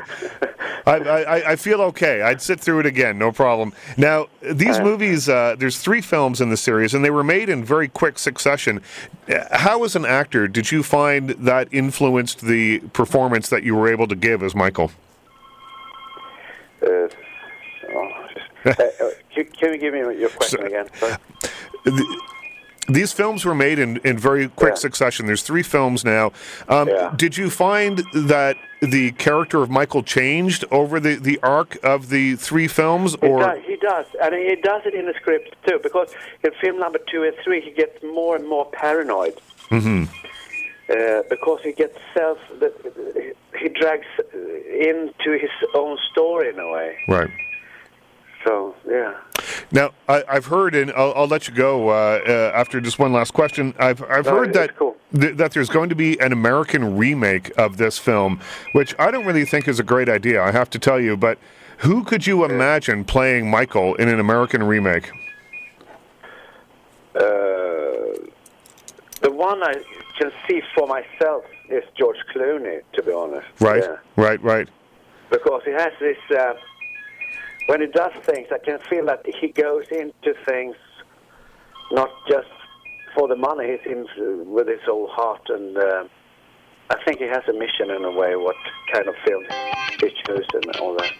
I, 0.86 0.92
I, 0.94 1.50
I 1.52 1.56
feel 1.56 1.82
okay. 1.82 2.22
I'd 2.22 2.40
sit 2.40 2.58
through 2.58 2.80
it 2.80 2.86
again, 2.86 3.18
no 3.18 3.30
problem. 3.30 3.74
Now, 3.98 4.28
these 4.40 4.78
Uh. 4.78 4.82
movies, 4.84 5.28
uh, 5.28 5.56
there's 5.58 5.78
three 5.78 6.00
films 6.00 6.40
in 6.40 6.48
the 6.48 6.56
series, 6.56 6.94
and 6.94 7.04
they 7.04 7.10
were 7.10 7.22
made 7.22 7.50
in 7.50 7.62
very 7.62 7.86
quick 7.88 8.18
succession. 8.18 8.80
Uh, 9.28 9.44
How, 9.58 9.84
as 9.84 9.94
an 9.94 10.06
actor, 10.06 10.48
did 10.48 10.72
you 10.72 10.82
find 10.82 11.30
that 11.30 11.68
influenced 11.70 12.40
the 12.40 12.78
performance 12.94 13.50
that 13.50 13.62
you 13.62 13.76
were 13.76 13.88
able 13.88 14.08
to 14.08 14.16
give 14.16 14.42
as 14.42 14.54
Michael? 14.54 14.90
Uh, 16.82 16.86
oh, 16.86 17.08
just- 18.64 18.80
uh, 18.80 18.82
uh, 19.04 19.10
can, 19.34 19.44
can 19.44 19.72
you 19.74 19.78
give 19.78 19.92
me 19.92 20.00
your 20.18 20.30
question 20.30 20.60
So- 20.60 20.66
again? 20.66 20.86
Sorry. 20.94 21.16
These 22.90 23.12
films 23.12 23.44
were 23.44 23.54
made 23.54 23.78
in, 23.78 23.98
in 23.98 24.18
very 24.18 24.48
quick 24.48 24.72
Yeah. 24.72 24.86
succession. 24.86 25.26
There's 25.26 25.42
three 25.42 25.62
films 25.62 26.04
now. 26.04 26.32
Um, 26.68 26.88
Yeah. 26.88 27.12
Did 27.16 27.36
you 27.36 27.48
find 27.50 28.02
that 28.14 28.56
the 28.82 29.12
character 29.12 29.62
of 29.62 29.70
Michael 29.70 30.02
changed 30.02 30.64
over 30.70 30.98
the, 30.98 31.14
the 31.16 31.38
arc 31.42 31.76
of 31.84 32.08
the 32.08 32.34
three 32.36 32.66
films? 32.66 33.16
He, 33.20 33.26
Or 33.28 33.40
does, 33.40 33.58
he 33.66 33.76
does, 33.76 34.06
and 34.22 34.34
he 34.34 34.56
does 34.56 34.82
it 34.86 34.94
in 34.94 35.06
the 35.06 35.14
script 35.14 35.54
too. 35.66 35.78
Because 35.82 36.12
in 36.42 36.50
film 36.60 36.78
number 36.78 36.98
two 37.10 37.22
and 37.24 37.34
three, 37.44 37.60
he 37.60 37.70
gets 37.70 38.02
more 38.02 38.34
and 38.36 38.48
more 38.48 38.66
paranoid. 38.72 39.34
Mm-hmm. 39.70 40.04
Uh, 40.90 41.22
because 41.30 41.60
he 41.62 41.72
gets 41.72 41.96
self, 42.12 42.38
he 43.56 43.68
drags 43.68 44.06
into 44.34 45.38
his 45.38 45.50
own 45.74 45.96
story 46.10 46.48
in 46.48 46.58
a 46.58 46.68
way. 46.72 46.96
right. 47.06 47.30
So 48.44 48.74
yeah, 48.88 49.14
Now, 49.72 49.90
I, 50.08 50.24
I've 50.28 50.46
heard, 50.46 50.74
and 50.74 50.90
I'll, 50.92 51.12
I'll 51.14 51.28
let 51.28 51.46
you 51.46 51.54
go 51.54 51.90
uh, 51.90 52.20
uh, 52.26 52.52
after 52.54 52.80
just 52.80 52.98
one 52.98 53.12
last 53.12 53.32
question. 53.32 53.72
I've, 53.78 54.02
I've 54.10 54.24
No, 54.24 54.32
heard 54.32 54.52
that 54.54 54.76
cool. 54.76 54.96
th- 55.18 55.36
that 55.36 55.52
there's 55.52 55.68
going 55.68 55.88
to 55.90 55.94
be 55.94 56.18
an 56.20 56.32
American 56.32 56.96
remake 56.96 57.52
of 57.56 57.76
this 57.76 57.96
film, 57.96 58.40
which 58.72 58.94
I 58.98 59.10
don't 59.12 59.24
really 59.26 59.44
think 59.44 59.68
is 59.68 59.78
a 59.78 59.84
great 59.84 60.08
idea. 60.08 60.42
I 60.42 60.50
have 60.50 60.70
to 60.70 60.78
tell 60.80 60.98
you, 61.00 61.16
but 61.16 61.38
who 61.78 62.02
could 62.04 62.26
you 62.26 62.44
imagine 62.44 63.04
playing 63.04 63.48
Michael 63.48 63.94
in 63.94 64.08
an 64.08 64.18
American 64.18 64.62
remake? 64.64 65.10
uh, 67.14 67.20
the 69.22 69.30
one 69.30 69.62
I 69.62 69.74
can 70.18 70.32
see 70.48 70.62
for 70.74 70.86
myself 70.86 71.44
is 71.68 71.84
George 71.96 72.16
Clooney. 72.34 72.80
To 72.94 73.02
be 73.02 73.12
honest, 73.12 73.46
Right, 73.60 73.82
Yeah. 73.82 73.96
right, 74.16 74.42
right. 74.42 74.68
because 75.30 75.62
he 75.64 75.70
has 75.72 75.92
this. 76.00 76.16
When 77.70 77.80
he 77.82 77.86
does 77.86 78.10
things, 78.24 78.48
I 78.50 78.58
can 78.58 78.80
feel 78.90 79.06
that 79.06 79.24
he 79.24 79.46
goes 79.46 79.84
into 79.92 80.34
things 80.44 80.74
not 81.92 82.08
just 82.28 82.48
for 83.14 83.28
the 83.28 83.36
money. 83.36 83.78
He 83.78 83.88
seems 83.88 84.08
uh, 84.18 84.42
with 84.42 84.66
his 84.66 84.80
whole 84.84 85.06
heart, 85.06 85.42
and 85.48 85.78
uh, 85.78 86.04
I 86.90 86.96
think 87.04 87.20
he 87.20 87.28
has 87.28 87.44
a 87.48 87.52
mission 87.52 87.92
in 87.96 88.04
a 88.04 88.10
way. 88.10 88.34
What 88.34 88.56
kind 88.92 89.06
of 89.06 89.14
film 89.24 89.44
he 90.00 90.10
chooses 90.26 90.48
and 90.52 90.76
all 90.80 90.96
that. 90.96 91.12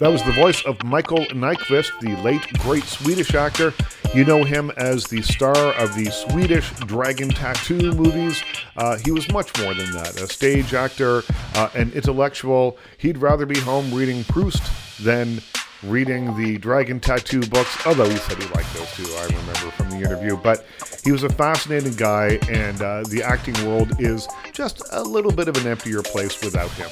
That 0.00 0.08
was 0.08 0.24
the 0.24 0.32
voice 0.32 0.64
of 0.66 0.82
Michael 0.82 1.26
Nyqvist, 1.26 2.00
the 2.00 2.20
late 2.22 2.42
great 2.58 2.82
Swedish 2.82 3.36
actor. 3.36 3.72
You 4.14 4.24
know 4.24 4.44
him 4.44 4.70
as 4.76 5.04
the 5.04 5.20
star 5.22 5.74
of 5.74 5.94
the 5.94 6.10
Swedish 6.10 6.70
Dragon 6.86 7.28
Tattoo 7.28 7.92
movies. 7.92 8.42
Uh, 8.76 8.96
he 8.98 9.10
was 9.10 9.30
much 9.30 9.56
more 9.62 9.74
than 9.74 9.90
that 9.92 10.20
a 10.20 10.26
stage 10.26 10.72
actor, 10.72 11.22
uh, 11.54 11.68
an 11.74 11.92
intellectual. 11.92 12.78
He'd 12.98 13.18
rather 13.18 13.44
be 13.44 13.58
home 13.58 13.92
reading 13.92 14.24
Proust 14.24 14.62
than 15.02 15.42
reading 15.82 16.34
the 16.36 16.56
Dragon 16.58 16.98
Tattoo 16.98 17.46
books, 17.46 17.86
although 17.86 18.08
he 18.08 18.16
said 18.16 18.42
he 18.42 18.48
liked 18.54 18.72
those 18.74 18.90
too, 18.94 19.14
I 19.16 19.24
remember 19.26 19.70
from 19.72 19.90
the 19.90 19.96
interview. 19.98 20.36
But 20.36 20.64
he 21.04 21.12
was 21.12 21.22
a 21.22 21.28
fascinating 21.28 21.94
guy, 21.94 22.38
and 22.48 22.80
uh, 22.80 23.02
the 23.10 23.22
acting 23.22 23.54
world 23.66 24.00
is 24.00 24.26
just 24.52 24.82
a 24.92 25.02
little 25.02 25.32
bit 25.32 25.48
of 25.48 25.56
an 25.58 25.66
emptier 25.66 26.02
place 26.02 26.42
without 26.42 26.70
him. 26.72 26.88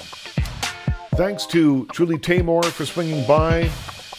Thanks 1.17 1.47
to 1.47 1.89
Julie 1.93 2.19
Taymor 2.19 2.65
for 2.65 2.85
swinging 2.85 3.27
by. 3.27 3.71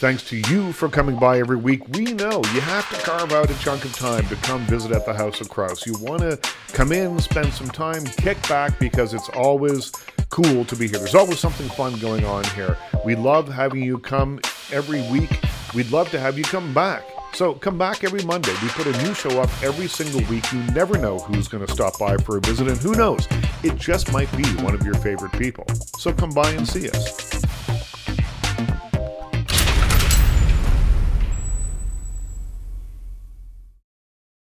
Thanks 0.05 0.21
to 0.29 0.37
you 0.53 0.71
for 0.71 0.87
coming 0.87 1.17
by 1.17 1.39
every 1.39 1.55
week. 1.55 1.81
We 1.95 2.13
know 2.13 2.39
you 2.53 2.61
have 2.61 2.87
to 2.91 3.03
carve 3.03 3.31
out 3.31 3.49
a 3.49 3.57
chunk 3.57 3.85
of 3.85 3.93
time 3.95 4.23
to 4.27 4.35
come 4.35 4.61
visit 4.67 4.91
at 4.91 5.03
the 5.03 5.15
House 5.15 5.41
of 5.41 5.49
Kraus. 5.49 5.87
You 5.87 5.95
want 5.97 6.21
to 6.21 6.39
come 6.73 6.91
in, 6.91 7.17
spend 7.17 7.51
some 7.51 7.69
time, 7.69 8.05
kick 8.05 8.37
back 8.47 8.77
because 8.77 9.15
it's 9.15 9.29
always 9.29 9.91
cool 10.29 10.63
to 10.65 10.75
be 10.75 10.87
here. 10.87 10.99
There's 10.99 11.15
always 11.15 11.39
something 11.39 11.67
fun 11.69 11.97
going 11.97 12.23
on 12.23 12.43
here. 12.49 12.77
We 13.03 13.15
love 13.15 13.51
having 13.51 13.81
you 13.81 13.97
come 13.97 14.39
every 14.71 15.01
week. 15.09 15.39
We'd 15.73 15.89
love 15.89 16.11
to 16.11 16.19
have 16.19 16.37
you 16.37 16.43
come 16.43 16.71
back. 16.71 17.03
So 17.33 17.55
come 17.55 17.79
back 17.79 18.03
every 18.03 18.21
Monday. 18.25 18.53
We 18.61 18.67
put 18.69 18.85
a 18.85 19.03
new 19.03 19.15
show 19.15 19.41
up 19.41 19.49
every 19.63 19.87
single 19.87 20.21
week. 20.29 20.53
You 20.53 20.61
never 20.75 20.99
know 20.99 21.17
who's 21.17 21.47
going 21.47 21.65
to 21.65 21.73
stop 21.73 21.97
by 21.97 22.17
for 22.17 22.37
a 22.37 22.41
visit, 22.41 22.67
and 22.67 22.77
who 22.77 22.93
knows, 22.93 23.27
it 23.63 23.75
just 23.77 24.13
might 24.13 24.31
be 24.37 24.43
one 24.61 24.75
of 24.75 24.85
your 24.85 24.93
favorite 24.93 25.31
people. 25.31 25.65
So 25.97 26.13
come 26.13 26.29
by 26.29 26.51
and 26.51 26.67
see 26.67 26.91
us. 26.91 27.43